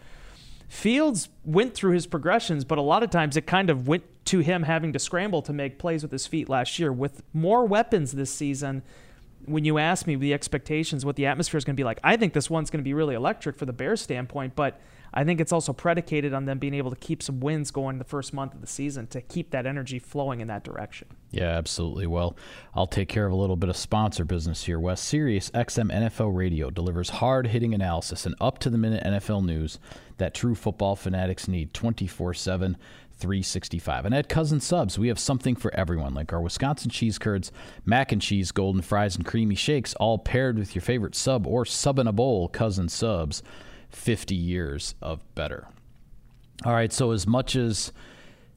Fields 0.69 1.31
went 1.45 1.75
through 1.75 1.93
his 1.93 2.07
progressions, 2.07 2.65
but 2.65 2.79
a 2.79 2.83
lot 2.83 3.03
of 3.03 3.11
times 3.11 3.37
it 3.37 3.47
kind 3.47 3.71
of 3.71 3.89
went 3.89 4.05
to 4.27 4.41
him 4.41 4.65
having 4.65 4.93
to 4.93 4.99
scramble 4.99 5.41
to 5.43 5.53
make 5.53 5.79
plays 5.79 6.03
with 6.03 6.13
his 6.13 6.27
feet 6.27 6.49
last 6.49 6.79
year. 6.79 6.93
With 6.93 7.23
more 7.33 7.65
weapons 7.65 8.13
this 8.13 8.31
season, 8.31 8.83
when 9.47 9.65
you 9.65 9.79
ask 9.79 10.07
me 10.07 10.17
the 10.17 10.35
expectations, 10.35 11.05
what 11.05 11.17
the 11.17 11.27
atmosphere 11.27 11.59
is 11.59 11.65
going 11.65 11.75
to 11.75 11.81
be 11.81 11.85
like, 11.85 12.01
I 12.05 12.17
think 12.17 12.33
this 12.33 12.51
one's 12.51 12.71
going 12.71 12.81
to 12.81 12.85
be 12.85 12.95
really 12.95 13.15
electric 13.15 13.57
for 13.57 13.67
the 13.67 13.73
Bears 13.73 14.01
standpoint, 14.01 14.55
but 14.55 14.81
I 15.13 15.25
think 15.25 15.41
it's 15.41 15.53
also 15.53 15.73
predicated 15.73 16.35
on 16.35 16.45
them 16.45 16.59
being 16.59 16.75
able 16.75 16.91
to 16.91 16.97
keep 16.97 17.23
some 17.23 17.41
wins 17.41 17.71
going 17.71 17.99
the 17.99 18.05
first 18.05 18.35
month 18.35 18.55
of 18.55 18.61
the 18.61 18.67
season 18.67 19.07
to 19.09 19.23
keep 19.23 19.51
that 19.51 19.67
energy 19.67 19.99
flowing 19.99 20.41
in 20.41 20.49
that 20.49 20.65
direction. 20.65 21.09
Yeah, 21.31 21.57
absolutely. 21.57 22.07
Well, 22.07 22.37
I'll 22.75 22.87
take 22.87 23.09
care 23.09 23.27
of 23.27 23.33
a 23.33 23.37
little 23.37 23.57
bit 23.57 23.71
of 23.71 23.77
sponsor 23.77 24.25
business 24.25 24.65
here. 24.65 24.79
Wes 24.79 25.01
Sirius 25.01 25.51
XM 25.51 25.91
NFL 25.91 26.37
Radio 26.37 26.71
delivers 26.71 27.11
hard 27.11 27.49
hitting 27.49 27.75
analysis 27.75 28.27
and 28.27 28.35
up 28.41 28.59
to 28.61 28.71
the 28.71 28.79
minute 28.79 29.03
NFL 29.05 29.45
news 29.45 29.79
that 30.19 30.35
true 30.35 30.55
football 30.55 30.97
fanatics 30.97 31.49
need 31.49 31.73
24 31.73 32.35
7. 32.35 32.77
365. 33.19 34.07
And 34.07 34.15
at 34.15 34.29
Cousin 34.29 34.61
Subs, 34.61 34.99
we 34.99 35.09
have 35.09 35.19
something 35.19 35.57
for 35.57 35.75
everyone, 35.75 36.15
like 36.15 36.33
our 36.33 36.41
Wisconsin 36.41 36.91
cheese 36.91 37.19
curds, 37.19 37.53
mac 37.85 38.13
and 38.13 38.23
cheese, 38.23 38.53
golden 38.53 38.83
fries, 38.83 39.17
and 39.17 39.27
creamy 39.27 39.55
shakes, 39.55 39.95
all 39.95 40.19
paired 40.19 40.59
with 40.59 40.75
your 40.75 40.83
favorite 40.83 41.15
sub 41.15 41.47
or 41.47 41.65
sub 41.65 41.99
in 41.99 42.07
a 42.07 42.13
bowl, 42.13 42.49
Cousin 42.49 42.89
Subs. 42.89 43.43
50 43.91 44.35
years 44.35 44.95
of 45.01 45.23
better. 45.35 45.69
All 46.65 46.73
right, 46.73 46.93
so 46.93 47.13
as 47.13 47.27
much 47.27 47.57
as 47.57 47.93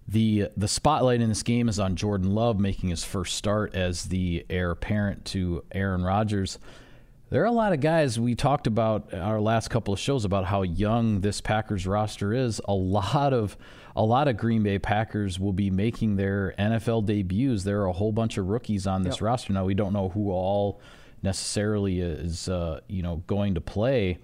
the 0.08 0.50
the 0.58 0.68
spotlight 0.68 1.22
in 1.22 1.30
this 1.30 1.44
game 1.44 1.70
is 1.70 1.80
on 1.80 1.96
Jordan 1.96 2.34
Love 2.34 2.60
making 2.60 2.90
his 2.90 3.04
first 3.04 3.36
start 3.36 3.76
as 3.76 4.06
the 4.06 4.46
heir 4.50 4.72
apparent 4.72 5.26
to 5.26 5.64
Aaron 5.72 6.04
Rodgers. 6.04 6.60
There 7.32 7.42
are 7.42 7.46
a 7.46 7.52
lot 7.52 7.72
of 7.72 7.80
guys 7.80 8.20
we 8.20 8.36
talked 8.36 8.68
about 8.68 9.14
our 9.14 9.40
last 9.40 9.70
couple 9.70 9.94
of 9.94 10.02
shows 10.02 10.26
about 10.26 10.44
how 10.44 10.64
young 10.64 11.22
this 11.22 11.40
Packers 11.40 11.88
roster 11.88 12.34
is. 12.34 12.60
A 12.68 12.74
lot 12.74 13.32
of 13.32 13.56
a 13.96 14.04
lot 14.04 14.28
of 14.28 14.36
Green 14.36 14.64
Bay 14.64 14.80
Packers 14.80 15.40
will 15.40 15.54
be 15.54 15.70
making 15.70 16.18
their 16.18 16.54
NFL 16.60 17.06
debuts. 17.06 17.64
There 17.64 17.84
are 17.84 17.86
a 17.86 17.94
whole 17.94 18.12
bunch 18.12 18.38
of 18.38 18.50
rookies 18.50 18.86
on 18.86 19.04
this 19.04 19.16
yep. 19.16 19.22
roster 19.22 19.54
now. 19.54 19.64
We 19.64 19.76
don't 19.76 19.94
know 19.94 20.10
who 20.10 20.30
all 20.30 20.82
necessarily 21.24 22.02
is 22.02 22.50
uh, 22.50 22.82
you 22.90 23.02
know 23.02 23.24
going 23.28 23.56
to 23.56 23.62
play. 23.62 24.20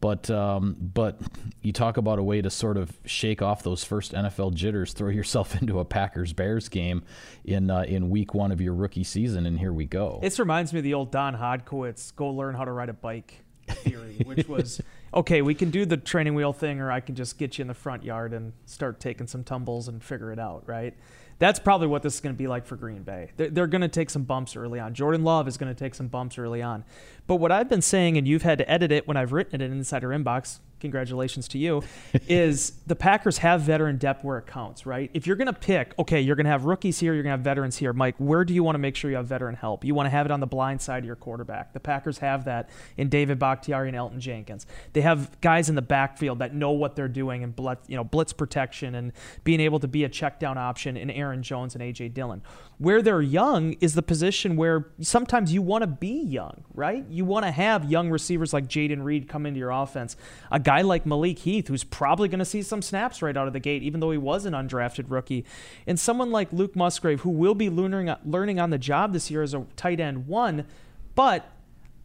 But 0.00 0.30
um, 0.30 0.76
but 0.78 1.18
you 1.62 1.72
talk 1.72 1.96
about 1.96 2.18
a 2.18 2.22
way 2.22 2.42
to 2.42 2.50
sort 2.50 2.76
of 2.76 2.98
shake 3.06 3.40
off 3.40 3.62
those 3.62 3.82
first 3.82 4.12
NFL 4.12 4.54
jitters, 4.54 4.92
throw 4.92 5.08
yourself 5.08 5.54
into 5.60 5.80
a 5.80 5.84
Packers 5.84 6.32
Bears 6.32 6.68
game 6.68 7.02
in 7.44 7.70
uh, 7.70 7.82
in 7.82 8.10
week 8.10 8.34
one 8.34 8.52
of 8.52 8.60
your 8.60 8.74
rookie 8.74 9.04
season, 9.04 9.46
and 9.46 9.58
here 9.58 9.72
we 9.72 9.86
go. 9.86 10.18
This 10.22 10.38
reminds 10.38 10.72
me 10.72 10.80
of 10.80 10.84
the 10.84 10.94
old 10.94 11.10
Don 11.10 11.34
Hodkiewicz 11.36 12.14
"Go 12.14 12.28
learn 12.28 12.54
how 12.54 12.64
to 12.64 12.72
ride 12.72 12.88
a 12.88 12.94
bike" 12.94 13.42
theory, 13.68 14.22
which 14.24 14.48
was 14.48 14.80
okay. 15.14 15.42
We 15.42 15.54
can 15.54 15.70
do 15.70 15.86
the 15.86 15.96
training 15.96 16.34
wheel 16.34 16.52
thing, 16.52 16.80
or 16.80 16.92
I 16.92 17.00
can 17.00 17.14
just 17.14 17.38
get 17.38 17.58
you 17.58 17.62
in 17.62 17.68
the 17.68 17.74
front 17.74 18.04
yard 18.04 18.32
and 18.32 18.52
start 18.66 19.00
taking 19.00 19.26
some 19.26 19.44
tumbles 19.44 19.88
and 19.88 20.02
figure 20.02 20.32
it 20.32 20.38
out, 20.38 20.64
right? 20.66 20.94
That's 21.38 21.58
probably 21.58 21.86
what 21.86 22.02
this 22.02 22.14
is 22.14 22.20
going 22.20 22.34
to 22.34 22.38
be 22.38 22.46
like 22.46 22.66
for 22.66 22.76
Green 22.76 23.02
Bay. 23.02 23.30
They're, 23.36 23.50
they're 23.50 23.66
going 23.66 23.82
to 23.82 23.88
take 23.88 24.10
some 24.10 24.22
bumps 24.22 24.56
early 24.56 24.80
on. 24.80 24.94
Jordan 24.94 25.22
Love 25.22 25.46
is 25.48 25.56
going 25.56 25.72
to 25.72 25.78
take 25.78 25.94
some 25.94 26.08
bumps 26.08 26.38
early 26.38 26.62
on. 26.62 26.84
But 27.26 27.36
what 27.36 27.52
I've 27.52 27.68
been 27.68 27.82
saying, 27.82 28.16
and 28.16 28.26
you've 28.26 28.42
had 28.42 28.58
to 28.58 28.70
edit 28.70 28.90
it 28.90 29.06
when 29.06 29.16
I've 29.16 29.32
written 29.32 29.60
it 29.60 29.64
in 29.64 29.72
Insider 29.72 30.08
Inbox, 30.08 30.60
congratulations 30.80 31.48
to 31.48 31.58
you, 31.58 31.82
is 32.28 32.72
the 32.86 32.96
Packers 32.96 33.38
have 33.38 33.62
veteran 33.62 33.96
depth 33.96 34.24
where 34.24 34.38
it 34.38 34.46
counts, 34.46 34.86
right? 34.86 35.10
If 35.14 35.26
you're 35.26 35.36
going 35.36 35.46
to 35.46 35.52
pick, 35.52 35.94
okay, 35.98 36.20
you're 36.20 36.36
going 36.36 36.44
to 36.44 36.50
have 36.50 36.64
rookies 36.64 36.98
here, 36.98 37.14
you're 37.14 37.22
going 37.22 37.32
to 37.32 37.38
have 37.38 37.44
veterans 37.44 37.76
here. 37.76 37.92
Mike, 37.92 38.14
where 38.18 38.44
do 38.44 38.54
you 38.54 38.62
want 38.62 38.74
to 38.74 38.78
make 38.78 38.96
sure 38.96 39.10
you 39.10 39.16
have 39.16 39.26
veteran 39.26 39.54
help? 39.54 39.84
You 39.84 39.94
want 39.94 40.06
to 40.06 40.10
have 40.10 40.26
it 40.26 40.32
on 40.32 40.40
the 40.40 40.46
blind 40.46 40.80
side 40.80 40.98
of 40.98 41.04
your 41.04 41.16
quarterback. 41.16 41.72
The 41.72 41.80
Packers 41.80 42.18
have 42.18 42.44
that 42.44 42.70
in 42.96 43.08
David 43.08 43.38
Bakhtiari 43.38 43.88
and 43.88 43.96
Elgton 43.96 44.18
Jenkins. 44.18 44.66
They 44.92 45.02
have 45.02 45.40
guys 45.40 45.68
in 45.68 45.74
the 45.74 45.82
backfield 45.82 46.38
that 46.40 46.54
know 46.54 46.72
what 46.72 46.96
they're 46.96 47.08
doing 47.08 47.42
and 47.42 47.54
blitz, 47.54 47.88
you 47.88 47.96
know, 47.96 48.04
blitz 48.04 48.32
protection 48.32 48.94
and 48.94 49.12
being 49.44 49.60
able 49.60 49.80
to 49.80 49.88
be 49.88 50.04
a 50.04 50.08
check 50.08 50.40
down 50.40 50.58
option 50.58 50.96
in 50.96 51.10
Aaron 51.10 51.42
Jones 51.42 51.74
and 51.74 51.82
A.J. 51.82 52.08
Dillon. 52.08 52.42
Where 52.78 53.00
they're 53.00 53.22
young 53.22 53.72
is 53.74 53.94
the 53.94 54.02
position 54.02 54.54
where 54.56 54.88
sometimes 55.00 55.50
you 55.50 55.62
want 55.62 55.80
to 55.80 55.86
be 55.86 56.22
young, 56.22 56.62
right? 56.74 57.06
You 57.08 57.24
want 57.24 57.46
to 57.46 57.50
have 57.50 57.90
young 57.90 58.10
receivers 58.10 58.52
like 58.52 58.68
Jayden 58.68 59.02
Reed 59.02 59.28
come 59.28 59.46
into 59.46 59.58
your 59.58 59.70
offense. 59.70 60.14
A 60.52 60.60
guy 60.60 60.82
like 60.82 61.06
Malik 61.06 61.38
Heath, 61.38 61.68
who's 61.68 61.84
probably 61.84 62.28
going 62.28 62.38
to 62.38 62.44
see 62.44 62.60
some 62.60 62.82
snaps 62.82 63.22
right 63.22 63.34
out 63.34 63.46
of 63.46 63.54
the 63.54 63.60
gate, 63.60 63.82
even 63.82 64.00
though 64.00 64.10
he 64.10 64.18
was 64.18 64.44
an 64.44 64.52
undrafted 64.52 65.06
rookie. 65.08 65.46
And 65.86 65.98
someone 65.98 66.30
like 66.30 66.52
Luke 66.52 66.76
Musgrave, 66.76 67.22
who 67.22 67.30
will 67.30 67.54
be 67.54 67.70
learning, 67.70 68.14
learning 68.26 68.60
on 68.60 68.68
the 68.68 68.78
job 68.78 69.14
this 69.14 69.30
year 69.30 69.42
as 69.42 69.54
a 69.54 69.64
tight 69.76 69.98
end 69.98 70.26
one. 70.26 70.66
But 71.14 71.50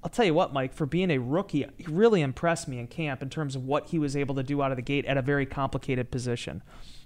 I'll 0.04 0.10
tell 0.10 0.26
you 0.26 0.34
what, 0.34 0.52
Mike, 0.52 0.74
for 0.74 0.86
being 0.86 1.12
a 1.12 1.20
rookie, 1.20 1.66
he 1.78 1.86
really 1.86 2.22
impressed 2.22 2.68
me 2.68 2.80
in 2.80 2.88
camp 2.88 3.22
in 3.22 3.30
terms 3.30 3.56
of 3.56 3.66
what 3.66 3.90
he 3.90 4.00
was 4.00 4.16
able 4.16 4.34
to 4.36 4.44
do 4.44 4.62
out 4.62 4.72
of 4.72 4.78
the 4.78 4.82
gate 4.82 5.06
at 5.06 5.18
a 5.18 5.22
very 5.22 5.46
complicated 5.46 6.10
position. 6.10 6.64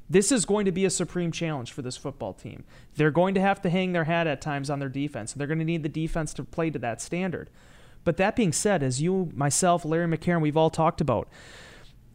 This 0.10 0.32
is 0.32 0.46
going 0.46 0.66
to 0.66 0.72
be 0.72 0.86
a 0.86 0.90
supreme 0.90 1.32
challenge 1.32 1.72
for 1.72 1.82
this 1.82 1.98
football 1.98 2.34
team. 2.34 2.64
They're 2.96 3.12
going 3.12 3.34
to 3.34 3.42
have 3.42 3.62
to 3.64 3.70
hang 3.70 3.92
their 3.92 4.04
hat 4.06 4.28
at 4.28 4.40
times 4.40 4.70
on 4.70 4.80
their 4.80 4.90
defense. 4.90 5.34
And 5.34 5.40
they're 5.40 5.48
going 5.48 5.60
to 5.60 5.66
need 5.66 5.84
the 5.84 5.90
defense 5.90 6.34
to 6.36 6.44
play 6.44 6.70
to 6.70 6.80
that 6.80 7.02
standard. 7.02 7.50
But 8.04 8.18
that 8.18 8.36
being 8.36 8.54
said, 8.54 8.84
as 8.84 9.02
you, 9.02 9.32
myself, 9.34 9.84
Larry 9.84 10.08
McCarren, 10.08 10.42
we've 10.42 10.56
all 10.56 10.70
talked 10.70 11.02
about, 11.02 11.28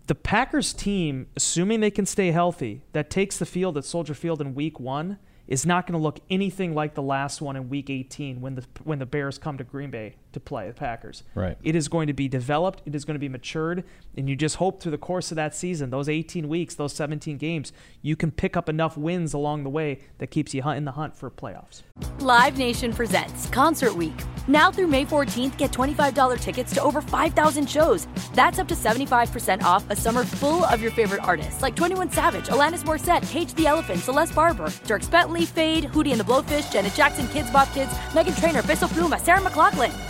the 0.06 0.14
Packers 0.14 0.72
team, 0.72 1.26
assuming 1.36 1.80
they 1.80 1.90
can 1.90 2.06
stay 2.06 2.30
healthy, 2.30 2.82
that 2.92 3.10
takes 3.10 3.38
the 3.38 3.46
field 3.46 3.76
at 3.76 3.84
Soldier 3.84 4.14
Field 4.14 4.40
in 4.40 4.54
week 4.54 4.80
one 4.80 5.18
is 5.50 5.66
not 5.66 5.86
going 5.86 5.98
to 5.98 6.02
look 6.02 6.20
anything 6.30 6.74
like 6.74 6.94
the 6.94 7.02
last 7.02 7.42
one 7.42 7.56
in 7.56 7.68
Week 7.68 7.90
18 7.90 8.40
when 8.40 8.54
the 8.54 8.64
when 8.84 9.00
the 9.00 9.06
Bears 9.06 9.36
come 9.36 9.58
to 9.58 9.64
Green 9.64 9.90
Bay 9.90 10.14
to 10.32 10.40
play 10.40 10.68
the 10.68 10.74
Packers. 10.74 11.22
Right. 11.34 11.56
It 11.62 11.74
is 11.74 11.88
going 11.88 12.06
to 12.06 12.12
be 12.12 12.28
developed. 12.28 12.82
It 12.86 12.94
is 12.94 13.04
going 13.04 13.14
to 13.14 13.20
be 13.20 13.28
matured, 13.28 13.84
and 14.16 14.28
you 14.28 14.36
just 14.36 14.56
hope 14.56 14.82
through 14.82 14.92
the 14.92 14.98
course 14.98 15.30
of 15.30 15.36
that 15.36 15.54
season, 15.54 15.90
those 15.90 16.08
18 16.08 16.48
weeks, 16.48 16.74
those 16.74 16.92
17 16.94 17.36
games, 17.36 17.72
you 18.02 18.16
can 18.16 18.30
pick 18.30 18.56
up 18.56 18.68
enough 18.68 18.96
wins 18.96 19.34
along 19.34 19.64
the 19.64 19.70
way 19.70 20.00
that 20.18 20.28
keeps 20.28 20.54
you 20.54 20.62
in 20.70 20.84
the 20.84 20.92
hunt 20.92 21.16
for 21.16 21.30
playoffs. 21.30 21.82
Live 22.20 22.58
Nation 22.58 22.92
presents 22.92 23.46
Concert 23.48 23.94
Week. 23.94 24.14
Now 24.46 24.70
through 24.70 24.88
May 24.88 25.04
14th, 25.04 25.56
get 25.56 25.72
$25 25.72 26.40
tickets 26.40 26.74
to 26.74 26.82
over 26.82 27.00
5,000 27.00 27.68
shows. 27.68 28.06
That's 28.34 28.58
up 28.58 28.68
to 28.68 28.74
75% 28.74 29.62
off 29.62 29.88
a 29.90 29.96
summer 29.96 30.24
full 30.24 30.64
of 30.64 30.80
your 30.80 30.90
favorite 30.90 31.22
artists 31.22 31.62
like 31.62 31.76
21 31.76 32.12
Savage, 32.12 32.46
Alanis 32.46 32.84
Morissette, 32.84 33.28
Cage 33.30 33.54
the 33.54 33.66
Elephant, 33.66 34.00
Celeste 34.00 34.34
Barber, 34.34 34.66
Dierks 34.86 35.10
Bentley, 35.10 35.44
Fade, 35.44 35.84
Hootie 35.84 36.10
and 36.10 36.20
the 36.20 36.24
Blowfish, 36.24 36.72
Janet 36.72 36.94
Jackson, 36.94 37.26
Kidz 37.26 37.52
Bop 37.52 37.72
Kids, 37.72 37.92
Meghan 38.10 38.38
Trainor, 38.38 38.62
Peso 38.62 38.86
Pluma, 38.86 39.20
Sarah 39.20 39.40
McLachlan. 39.40 40.09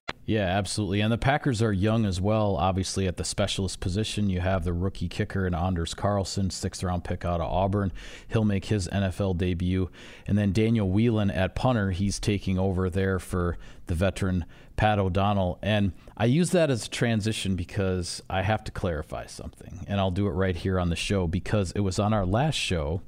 Yeah, 0.31 0.45
absolutely. 0.45 1.01
And 1.01 1.11
the 1.11 1.17
Packers 1.17 1.61
are 1.61 1.73
young 1.73 2.05
as 2.05 2.21
well. 2.21 2.55
Obviously, 2.55 3.05
at 3.05 3.17
the 3.17 3.25
specialist 3.25 3.81
position, 3.81 4.29
you 4.29 4.39
have 4.39 4.63
the 4.63 4.71
rookie 4.71 5.09
kicker 5.09 5.45
and 5.45 5.53
Anders 5.53 5.93
Carlson, 5.93 6.49
sixth 6.49 6.81
round 6.85 7.03
pick 7.03 7.25
out 7.25 7.41
of 7.41 7.51
Auburn. 7.51 7.91
He'll 8.29 8.45
make 8.45 8.63
his 8.63 8.87
NFL 8.87 9.35
debut. 9.35 9.89
And 10.25 10.37
then 10.37 10.53
Daniel 10.53 10.89
Whelan 10.89 11.31
at 11.31 11.53
punter, 11.53 11.91
he's 11.91 12.17
taking 12.17 12.57
over 12.57 12.89
there 12.89 13.19
for 13.19 13.57
the 13.87 13.93
veteran 13.93 14.45
Pat 14.77 14.99
O'Donnell. 14.99 15.59
And 15.61 15.91
I 16.15 16.25
use 16.27 16.51
that 16.51 16.69
as 16.69 16.85
a 16.85 16.89
transition 16.89 17.57
because 17.57 18.23
I 18.29 18.43
have 18.43 18.63
to 18.63 18.71
clarify 18.71 19.25
something. 19.25 19.83
And 19.85 19.99
I'll 19.99 20.11
do 20.11 20.27
it 20.27 20.31
right 20.31 20.55
here 20.55 20.79
on 20.79 20.87
the 20.87 20.95
show 20.95 21.27
because 21.27 21.73
it 21.73 21.81
was 21.81 21.99
on 21.99 22.13
our 22.13 22.25
last 22.25 22.55
show 22.55 23.01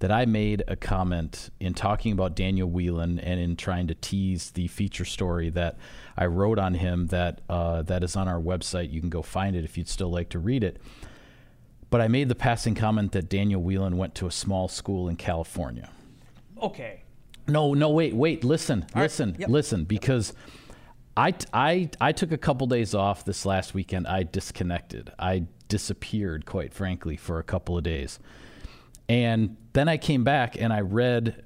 that 0.00 0.10
I 0.10 0.24
made 0.24 0.62
a 0.68 0.76
comment 0.76 1.50
in 1.60 1.74
talking 1.74 2.12
about 2.12 2.34
Daniel 2.34 2.68
Whelan 2.68 3.18
and 3.18 3.40
in 3.40 3.56
trying 3.56 3.86
to 3.88 3.94
tease 3.94 4.50
the 4.50 4.68
feature 4.68 5.04
story 5.04 5.50
that 5.50 5.76
I 6.16 6.26
wrote 6.26 6.58
on 6.58 6.74
him 6.74 7.08
that 7.08 7.40
uh, 7.48 7.82
that 7.82 8.02
is 8.02 8.16
on 8.16 8.28
our 8.28 8.40
website. 8.40 8.92
You 8.92 9.00
can 9.00 9.10
go 9.10 9.22
find 9.22 9.56
it 9.56 9.64
if 9.64 9.78
you'd 9.78 9.88
still 9.88 10.10
like 10.10 10.28
to 10.30 10.38
read 10.38 10.64
it. 10.64 10.80
But 11.90 12.00
I 12.00 12.08
made 12.08 12.28
the 12.28 12.34
passing 12.34 12.74
comment 12.74 13.12
that 13.12 13.28
Daniel 13.28 13.62
Whelan 13.62 13.96
went 13.96 14.14
to 14.16 14.26
a 14.26 14.30
small 14.30 14.68
school 14.68 15.08
in 15.08 15.16
California. 15.16 15.90
Okay. 16.60 17.02
No, 17.46 17.74
no, 17.74 17.90
wait, 17.90 18.14
wait, 18.14 18.42
listen, 18.42 18.86
right, 18.94 19.02
listen, 19.02 19.36
yep. 19.38 19.50
listen, 19.50 19.84
because 19.84 20.32
I, 21.16 21.34
I, 21.52 21.90
I 22.00 22.12
took 22.12 22.32
a 22.32 22.38
couple 22.38 22.66
days 22.66 22.94
off 22.94 23.24
this 23.24 23.44
last 23.44 23.74
weekend. 23.74 24.06
I 24.06 24.22
disconnected. 24.22 25.12
I 25.18 25.44
disappeared, 25.68 26.46
quite 26.46 26.72
frankly, 26.72 27.16
for 27.16 27.38
a 27.38 27.42
couple 27.42 27.76
of 27.76 27.84
days. 27.84 28.18
And 29.08 29.56
then 29.74 29.88
I 29.88 29.98
came 29.98 30.24
back 30.24 30.56
and 30.58 30.72
I 30.72 30.80
read 30.80 31.44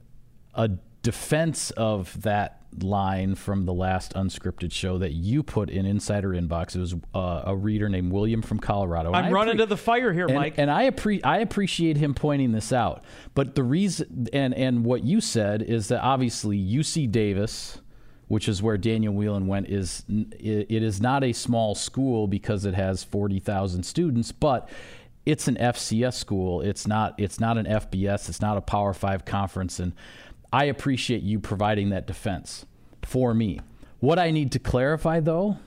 a 0.55 0.71
defense 1.03 1.71
of 1.73 2.23
that 2.23 2.62
line 2.83 3.35
from 3.35 3.64
the 3.64 3.73
last 3.73 4.12
unscripted 4.14 4.73
show 4.73 4.99
that 4.99 5.12
you 5.12 5.43
put 5.43 5.71
in 5.71 5.87
Insider 5.87 6.31
Inbox. 6.31 6.77
It 6.77 6.81
was 6.81 6.95
uh, 7.14 7.43
a 7.47 7.57
reader 7.57 7.88
named 7.88 8.12
William 8.12 8.43
from 8.43 8.59
Colorado. 8.59 9.12
I'm 9.12 9.33
running 9.33 9.57
to 9.59 9.67
the 9.67 9.77
fire 9.77 10.12
here, 10.12 10.27
and, 10.27 10.35
Mike. 10.35 10.55
And 10.59 10.71
I, 10.71 10.91
appre- 10.91 11.25
I 11.25 11.38
appreciate 11.38 11.97
him 11.97 12.14
pointing 12.14 12.53
this 12.53 12.73
out. 12.73 13.05
But 13.35 13.55
the 13.55 13.62
reason, 13.62 14.29
and, 14.33 14.55
and 14.55 14.85
what 14.85 15.05
you 15.05 15.21
said 15.21 15.62
is 15.62 15.88
that 15.88 16.03
obviously 16.03 16.59
UC 16.59 17.11
Davis, 17.11 17.81
which 18.29 18.49
is 18.49 18.62
where 18.62 18.77
Daniel 18.77 19.14
Whelan 19.14 19.47
went, 19.47 19.69
is 19.69 20.05
it 20.09 20.83
is 20.83 21.01
not 21.01 21.25
a 21.25 21.33
small 21.33 21.75
school 21.75 22.27
because 22.27 22.67
it 22.67 22.75
has 22.75 23.03
40,000 23.03 23.83
students, 23.83 24.33
but 24.33 24.69
it's 25.29 25.47
an 25.47 25.57
FCS 25.57 26.14
school. 26.14 26.62
It's 26.62 26.87
not 26.87 27.14
it's 27.19 27.38
not 27.38 27.59
an 27.59 27.67
FBS. 27.67 28.31
It's 28.31 28.41
not 28.41 28.57
a 28.57 28.62
Power 28.62 28.95
5 28.95 29.27
conference 29.27 29.79
and 29.79 29.93
I 30.51 30.64
appreciate 30.64 31.23
you 31.23 31.38
providing 31.38 31.91
that 31.91 32.07
defense 32.07 32.64
for 33.03 33.35
me. 33.35 33.61
What 34.01 34.19
I 34.19 34.31
need 34.31 34.53
to 34.53 34.59
clarify 34.59 35.21
though 35.21 35.59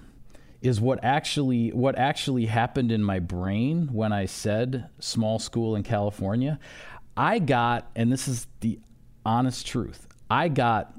is 0.63 0.81
what 0.81 1.03
actually 1.03 1.69
what 1.73 1.95
actually 1.95 2.47
happened 2.47 2.91
in 2.91 3.03
my 3.03 3.19
brain 3.19 3.89
when 3.91 4.11
I 4.11 4.25
said 4.25 4.89
small 4.97 5.37
school 5.37 5.75
in 5.75 5.83
California. 5.83 6.59
I 7.15 7.37
got 7.37 7.91
and 7.95 8.11
this 8.11 8.27
is 8.27 8.47
the 8.61 8.79
honest 9.23 9.67
truth. 9.67 10.07
I 10.27 10.47
got 10.47 10.91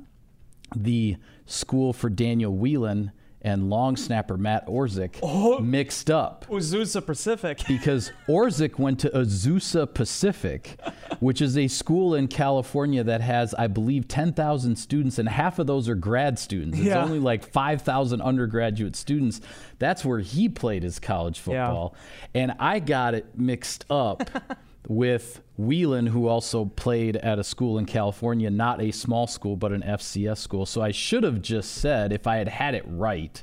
the 0.76 1.16
school 1.46 1.92
for 1.92 2.08
Daniel 2.08 2.56
Whelan 2.56 3.10
and 3.42 3.68
long 3.68 3.96
snapper 3.96 4.36
Matt 4.36 4.66
Orzech 4.66 5.18
Oh. 5.22 5.58
mixed 5.58 6.10
up 6.10 6.46
Azusa 6.48 7.04
Pacific. 7.04 7.60
because 7.68 8.12
Orzech 8.28 8.78
went 8.78 9.00
to 9.00 9.10
Azusa 9.10 9.92
Pacific, 9.92 10.78
which 11.20 11.40
is 11.42 11.58
a 11.58 11.68
school 11.68 12.14
in 12.14 12.28
California 12.28 13.02
that 13.04 13.20
has, 13.20 13.52
I 13.54 13.66
believe, 13.66 14.06
10,000 14.08 14.76
students, 14.76 15.18
and 15.18 15.28
half 15.28 15.58
of 15.58 15.66
those 15.66 15.88
are 15.88 15.94
grad 15.94 16.38
students. 16.38 16.78
It's 16.78 16.86
Yeah. 16.86 17.02
only 17.04 17.18
like 17.18 17.44
5,000 17.44 18.20
undergraduate 18.22 18.96
students. 18.96 19.40
That's 19.78 20.04
where 20.04 20.20
he 20.20 20.48
played 20.48 20.82
his 20.84 20.98
college 21.00 21.38
football. 21.40 21.94
And 22.34 22.52
I 22.58 22.78
got 22.78 23.14
it 23.14 23.26
mixed 23.36 23.84
up. 23.90 24.22
With 24.96 25.40
Whelan, 25.56 26.08
who 26.08 26.28
also 26.28 26.66
played 26.66 27.16
at 27.16 27.38
a 27.38 27.44
school 27.44 27.78
in 27.78 27.86
California, 27.86 28.50
not 28.50 28.82
a 28.82 28.90
small 28.90 29.26
school, 29.26 29.56
but 29.56 29.72
an 29.72 29.80
FCS 29.80 30.36
school. 30.36 30.66
So 30.66 30.82
I 30.82 30.90
should 30.90 31.22
have 31.24 31.40
just 31.40 31.72
said, 31.76 32.12
if 32.12 32.26
I 32.26 32.36
had 32.36 32.48
had 32.48 32.74
it 32.74 32.84
right, 32.86 33.42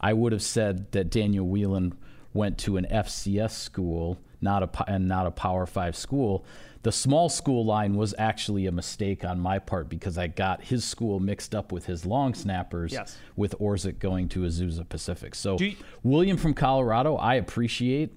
I 0.00 0.12
would 0.12 0.30
have 0.30 0.42
said 0.42 0.92
that 0.92 1.10
Daniel 1.10 1.48
Whelan 1.48 1.94
went 2.32 2.58
to 2.58 2.76
an 2.76 2.86
FCS 2.88 3.50
school, 3.50 4.18
not 4.40 4.62
a 4.62 4.84
and 4.88 5.08
not 5.08 5.26
a 5.26 5.32
Power 5.32 5.66
Five 5.66 5.96
school. 5.96 6.44
The 6.84 6.92
small 6.92 7.28
school 7.28 7.64
line 7.64 7.96
was 7.96 8.14
actually 8.16 8.66
a 8.66 8.72
mistake 8.72 9.24
on 9.24 9.40
my 9.40 9.58
part 9.58 9.88
because 9.88 10.16
I 10.16 10.28
got 10.28 10.62
his 10.62 10.84
school 10.84 11.18
mixed 11.18 11.56
up 11.56 11.72
with 11.72 11.86
his 11.86 12.06
long 12.06 12.34
snappers, 12.34 12.92
Yes. 12.92 13.18
with 13.34 13.58
Orzech 13.58 13.98
going 13.98 14.28
to 14.28 14.40
Azusa 14.42 14.88
Pacific. 14.88 15.34
So 15.34 15.58
you- 15.58 15.74
William 16.04 16.36
from 16.36 16.54
Colorado, 16.54 17.16
I 17.16 17.34
appreciate. 17.34 18.12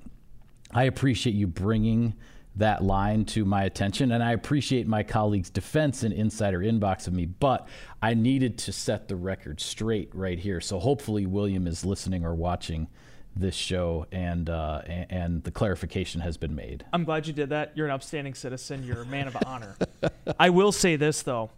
I 0.69 0.83
appreciate 0.83 1.33
you 1.35 1.47
bringing 1.47 2.13
that 2.57 2.83
line 2.83 3.25
to 3.25 3.45
my 3.45 3.63
attention, 3.63 4.11
and 4.11 4.23
I 4.23 4.33
appreciate 4.33 4.87
my 4.87 5.03
colleague's 5.03 5.49
defense 5.49 6.03
and 6.03 6.13
insider 6.13 6.59
inbox 6.59 7.07
of 7.07 7.13
me. 7.13 7.25
But 7.25 7.67
I 8.01 8.13
needed 8.13 8.57
to 8.59 8.71
set 8.71 9.07
the 9.07 9.15
record 9.15 9.59
straight 9.59 10.09
right 10.13 10.39
here. 10.39 10.59
So 10.61 10.79
hopefully, 10.79 11.25
William 11.25 11.67
is 11.67 11.85
listening 11.85 12.25
or 12.25 12.35
watching 12.35 12.87
this 13.35 13.55
show, 13.55 14.07
and 14.11 14.49
uh, 14.49 14.81
and 14.87 15.43
the 15.43 15.51
clarification 15.51 16.21
has 16.21 16.37
been 16.37 16.55
made. 16.55 16.85
I'm 16.91 17.03
glad 17.03 17.27
you 17.27 17.33
did 17.33 17.49
that. 17.49 17.73
You're 17.75 17.87
an 17.87 17.93
upstanding 17.93 18.33
citizen. 18.33 18.83
You're 18.83 19.03
a 19.03 19.05
man 19.05 19.27
of 19.27 19.37
honor. 19.45 19.75
I 20.39 20.49
will 20.49 20.71
say 20.71 20.95
this 20.95 21.21
though, 21.21 21.51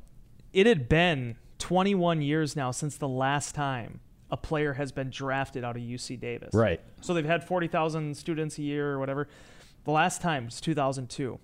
it 0.53 0.65
had 0.65 0.89
been 0.89 1.37
21 1.59 2.21
years 2.21 2.55
now 2.55 2.71
since 2.71 2.97
the 2.97 3.07
last 3.07 3.55
time 3.55 3.99
a 4.31 4.37
player 4.37 4.73
has 4.73 4.91
been 4.91 5.09
drafted 5.09 5.63
out 5.63 5.75
of 5.75 5.81
UC 5.81 6.19
Davis. 6.19 6.53
Right. 6.53 6.81
So 7.01 7.13
they've 7.13 7.25
had 7.25 7.43
40,000 7.43 8.15
students 8.15 8.57
a 8.57 8.61
year 8.61 8.91
or 8.91 8.99
whatever. 8.99 9.27
The 9.85 9.91
last 9.91 10.21
time 10.21 10.45
was 10.45 10.61
2002. 10.61 11.39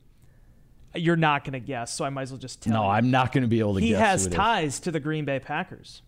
You're 0.95 1.15
not 1.17 1.43
going 1.43 1.53
to 1.53 1.59
guess, 1.59 1.93
so 1.93 2.05
I 2.05 2.09
might 2.09 2.23
as 2.23 2.31
well 2.31 2.37
just 2.39 2.61
tell 2.61 2.73
No, 2.73 2.83
you. 2.83 2.89
I'm 2.89 3.11
not 3.11 3.31
going 3.33 3.41
to 3.41 3.47
be 3.49 3.59
able 3.59 3.75
to 3.75 3.81
he 3.81 3.91
has 3.91 4.25
it 4.25 4.29
is. 4.29 4.35
ties 4.35 4.79
to 4.81 4.91
the 4.91 4.99
Green 4.99 5.25
Bay 5.25 5.39
Packers. 5.39 6.01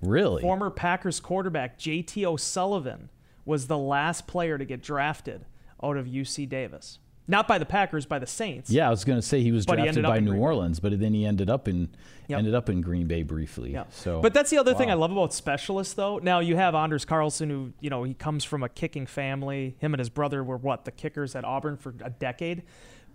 Really? 0.00 0.42
Former 0.42 0.70
Packers 0.70 1.18
quarterback 1.20 1.78
JT 1.78 2.24
O'Sullivan 2.24 3.08
was 3.44 3.66
the 3.66 3.78
last 3.78 4.26
player 4.26 4.56
to 4.58 4.64
get 4.64 4.82
drafted 4.82 5.46
out 5.82 5.96
of 5.96 6.06
UC 6.06 6.48
Davis. 6.48 6.98
Not 7.26 7.48
by 7.48 7.58
the 7.58 7.64
Packers, 7.64 8.04
by 8.04 8.18
the 8.18 8.26
Saints. 8.26 8.70
Yeah, 8.70 8.86
I 8.86 8.90
was 8.90 9.04
going 9.04 9.18
to 9.18 9.26
say 9.26 9.40
he 9.40 9.50
was 9.50 9.64
But 9.64 9.76
drafted 9.76 10.04
up 10.04 10.10
by 10.12 10.20
New 10.20 10.36
Orleans, 10.36 10.78
but 10.78 10.98
then 11.00 11.14
he 11.14 11.24
ended 11.24 11.48
up 11.48 11.68
in 11.68 11.88
Yep. 12.28 12.38
ended 12.38 12.54
up 12.54 12.70
in 12.70 12.80
Green 12.80 13.06
Bay 13.06 13.22
briefly. 13.22 13.72
Yeah. 13.72 13.84
So, 13.90 14.20
but 14.22 14.32
that's 14.32 14.48
the 14.50 14.56
other 14.56 14.72
thing 14.74 14.90
I 14.90 14.94
love 14.94 15.10
about 15.12 15.34
specialists, 15.34 15.92
though. 15.92 16.18
Now 16.18 16.40
you 16.40 16.56
have 16.56 16.74
Anders 16.74 17.04
Carlson, 17.04 17.50
who 17.50 17.72
you 17.80 17.90
know 17.90 18.02
he 18.02 18.14
comes 18.14 18.44
from 18.44 18.62
a 18.62 18.68
kicking 18.68 19.06
family. 19.06 19.76
Him 19.78 19.92
and 19.92 19.98
his 19.98 20.08
brother 20.08 20.42
were 20.42 20.56
what 20.56 20.86
the 20.86 20.90
kickers 20.90 21.34
at 21.36 21.44
Auburn 21.44 21.76
for 21.76 21.94
a 22.02 22.08
decade. 22.10 22.62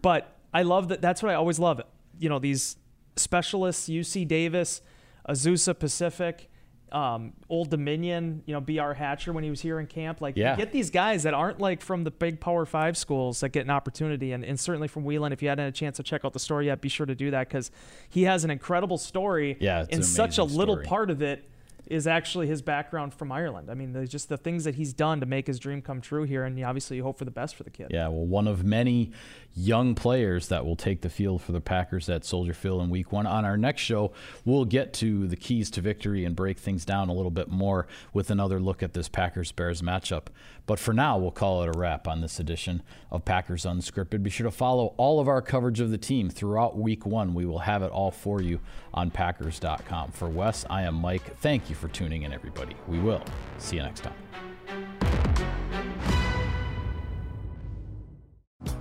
But 0.03 0.35
I 0.53 0.61
love 0.61 0.89
that. 0.89 1.01
That's 1.01 1.23
what 1.23 1.31
I 1.31 1.35
always 1.35 1.57
love. 1.57 1.81
You 2.19 2.29
know 2.29 2.37
these 2.39 2.77
specialists, 3.15 3.89
UC 3.89 4.27
Davis, 4.27 4.81
Azusa 5.27 5.77
Pacific, 5.77 6.49
um, 6.91 7.33
Old 7.49 7.69
Dominion. 7.69 8.43
You 8.45 8.53
know 8.55 8.61
Br 8.61 8.93
Hatcher 8.93 9.31
when 9.33 9.43
he 9.43 9.49
was 9.49 9.61
here 9.61 9.79
in 9.79 9.87
camp. 9.87 10.21
Like 10.21 10.35
Yeah. 10.37 10.51
you 10.51 10.57
get 10.57 10.71
these 10.71 10.89
guys 10.89 11.23
that 11.23 11.33
aren't 11.33 11.59
like 11.59 11.81
from 11.81 12.03
the 12.03 12.11
big 12.11 12.39
Power 12.39 12.65
Five 12.65 12.97
schools 12.97 13.39
that 13.41 13.49
get 13.49 13.63
an 13.65 13.69
opportunity, 13.69 14.31
and, 14.31 14.43
and 14.43 14.59
certainly 14.59 14.87
from 14.87 15.03
Whelan. 15.03 15.31
If 15.33 15.41
you 15.41 15.49
hadn't 15.49 15.63
had 15.65 15.73
a 15.73 15.75
chance 15.75 15.97
to 15.97 16.03
check 16.03 16.25
out 16.25 16.33
the 16.33 16.39
story 16.39 16.67
yet, 16.67 16.81
be 16.81 16.89
sure 16.89 17.05
to 17.05 17.15
do 17.15 17.31
that 17.31 17.47
because 17.47 17.71
he 18.09 18.23
has 18.23 18.43
an 18.43 18.51
incredible 18.51 18.97
story. 18.97 19.57
Yeah, 19.59 19.81
it's 19.81 19.89
and 19.89 19.99
an 19.99 20.03
such 20.03 20.37
a 20.37 20.43
little 20.43 20.75
story. 20.75 20.85
part 20.85 21.09
of 21.09 21.21
it 21.21 21.43
is 21.85 22.07
actually 22.07 22.47
his 22.47 22.61
background 22.61 23.13
from 23.13 23.31
Ireland. 23.31 23.69
I 23.69 23.73
mean, 23.73 24.05
just 24.07 24.29
the 24.29 24.37
things 24.37 24.63
that 24.63 24.75
he's 24.75 24.93
done 24.93 25.19
to 25.19 25.25
make 25.25 25.47
his 25.47 25.59
dream 25.59 25.81
come 25.81 26.01
true 26.01 26.23
here, 26.23 26.43
and 26.43 26.63
obviously 26.63 26.97
you 26.97 27.03
hope 27.03 27.17
for 27.17 27.25
the 27.25 27.31
best 27.31 27.55
for 27.55 27.63
the 27.63 27.69
kid. 27.69 27.87
Yeah, 27.89 28.07
well, 28.09 28.25
one 28.25 28.47
of 28.47 28.63
many 28.63 29.11
young 29.55 29.95
players 29.95 30.47
that 30.49 30.65
will 30.65 30.75
take 30.75 31.01
the 31.01 31.09
field 31.09 31.41
for 31.41 31.51
the 31.51 31.61
Packers 31.61 32.07
at 32.09 32.23
Soldier 32.23 32.53
Field 32.53 32.81
in 32.83 32.89
Week 32.89 33.11
One. 33.11 33.25
On 33.25 33.43
our 33.43 33.57
next 33.57 33.81
show, 33.81 34.11
we'll 34.45 34.65
get 34.65 34.93
to 34.93 35.27
the 35.27 35.35
keys 35.35 35.69
to 35.71 35.81
victory 35.81 36.25
and 36.25 36.35
break 36.35 36.59
things 36.59 36.85
down 36.85 37.09
a 37.09 37.13
little 37.13 37.31
bit 37.31 37.49
more 37.49 37.87
with 38.13 38.29
another 38.29 38.59
look 38.59 38.83
at 38.83 38.93
this 38.93 39.09
Packers 39.09 39.51
Bears 39.51 39.81
matchup. 39.81 40.27
But 40.65 40.77
for 40.77 40.93
now, 40.93 41.17
we'll 41.17 41.31
call 41.31 41.63
it 41.63 41.75
a 41.75 41.77
wrap 41.77 42.07
on 42.07 42.21
this 42.21 42.39
edition 42.39 42.83
of 43.09 43.25
Packers 43.25 43.65
Unscripted. 43.65 44.21
Be 44.21 44.29
sure 44.29 44.43
to 44.43 44.51
follow 44.51 44.93
all 44.97 45.19
of 45.19 45.27
our 45.27 45.41
coverage 45.41 45.79
of 45.79 45.89
the 45.89 45.97
team 45.97 46.29
throughout 46.29 46.77
Week 46.77 47.07
One. 47.07 47.33
We 47.33 47.45
will 47.45 47.59
have 47.59 47.81
it 47.81 47.91
all 47.91 48.11
for 48.11 48.39
you 48.39 48.59
on 48.93 49.09
Packers.com. 49.09 50.11
For 50.11 50.29
Wes, 50.29 50.65
I 50.69 50.83
am 50.83 50.93
Mike. 50.93 51.37
Thank 51.39 51.69
you 51.71 51.75
for 51.79 51.87
tuning 51.87 52.23
in, 52.23 52.33
everybody. 52.33 52.75
We 52.87 52.99
will 52.99 53.23
see 53.57 53.77
you 53.77 53.83
next 53.83 54.01
time. 54.01 54.13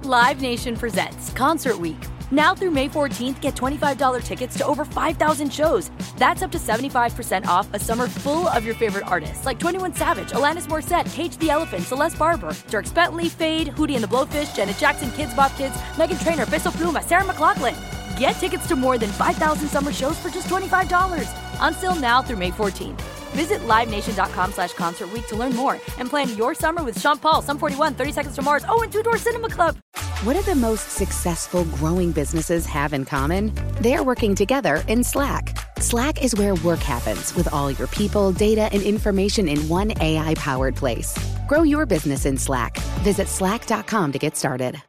Live 0.03 0.41
Nation 0.41 0.77
presents 0.77 1.33
Concert 1.33 1.79
Week. 1.79 1.97
Now 2.31 2.55
through 2.55 2.73
May 2.73 2.89
14th, 2.89 3.41
get 3.41 3.55
$25 3.55 4.23
tickets 4.23 4.57
to 4.59 4.67
over 4.67 4.85
5,000 4.85 5.53
shows. 5.53 5.91
That's 6.17 6.43
up 6.43 6.51
to 6.53 6.59
75% 6.59 7.47
off 7.47 7.73
a 7.73 7.79
summer 7.79 8.07
full 8.09 8.49
of 8.49 8.65
your 8.65 8.75
favorite 8.75 9.07
artists 9.07 9.47
like 9.47 9.59
21 9.59 9.95
Savage, 9.95 10.31
Alanis 10.31 10.67
Morissette, 10.67 11.13
Cage 11.15 11.37
the 11.39 11.51
Elephant, 11.51 11.85
Celeste 11.85 12.19
Barber, 12.19 12.51
Dierks 12.69 12.95
Bentley, 12.95 13.29
Fade, 13.29 13.69
Hootie 13.69 13.95
and 13.95 14.05
the 14.05 14.09
Blowfish, 14.09 14.55
Janet 14.55 14.77
Jackson, 14.79 15.09
Kidz 15.11 15.35
Bop 15.35 15.55
Kids, 15.57 15.75
Meghan 15.95 16.23
Trainor, 16.23 16.47
Peso 16.47 16.71
Pluma, 16.71 17.03
Sarah 17.03 17.25
McLachlan. 17.25 17.77
Get 18.19 18.33
tickets 18.37 18.67
to 18.69 18.77
more 18.77 18.99
than 18.99 19.11
5,000 19.11 19.69
summer 19.69 19.93
shows 19.93 20.19
for 20.19 20.29
just 20.29 20.49
$25. 20.49 21.48
Until 21.61 21.95
now 21.95 22.23
through 22.23 22.39
May 22.39 22.51
14th. 22.51 23.01
Visit 23.33 23.61
LiveNation.com 23.61 24.53
slash 24.53 24.73
Concert 24.73 25.11
to 25.29 25.37
learn 25.37 25.55
more 25.55 25.75
and 25.99 26.09
plan 26.09 26.37
your 26.37 26.55
summer 26.55 26.83
with 26.83 26.99
Sean 26.99 27.19
Paul, 27.19 27.43
Sum 27.43 27.59
41, 27.59 27.95
30 27.95 28.13
Seconds 28.13 28.35
to 28.35 28.43
Mars, 28.43 28.65
oh, 28.69 28.83
and 28.83 28.93
Two 28.93 29.03
Door 29.03 29.19
Cinema 29.19 29.49
Club. 29.49 29.77
What 30.25 30.35
do 30.35 30.43
the 30.43 30.57
most 30.57 30.91
successful 30.91 31.65
growing 31.77 32.11
businesses 32.11 32.67
have 32.67 32.93
in 32.93 33.05
common? 33.05 33.53
They're 33.81 34.03
working 34.03 34.35
together 34.35 34.83
in 34.89 35.05
Slack. 35.05 35.57
Slack 35.79 36.25
is 36.25 36.35
where 36.35 36.57
work 36.57 36.81
happens 36.81 37.35
with 37.37 37.53
all 37.53 37.71
your 37.71 37.87
people, 37.89 38.33
data, 38.33 38.69
and 38.73 38.83
information 38.83 39.47
in 39.47 39.69
one 39.69 39.93
AI 40.01 40.35
powered 40.35 40.75
place. 40.75 41.17
Grow 41.47 41.63
your 41.63 41.87
business 41.87 42.27
in 42.27 42.37
Slack. 42.37 42.79
Visit 43.05 43.29
slack.com 43.29 44.11
to 44.11 44.19
get 44.19 44.37
started. 44.37 44.83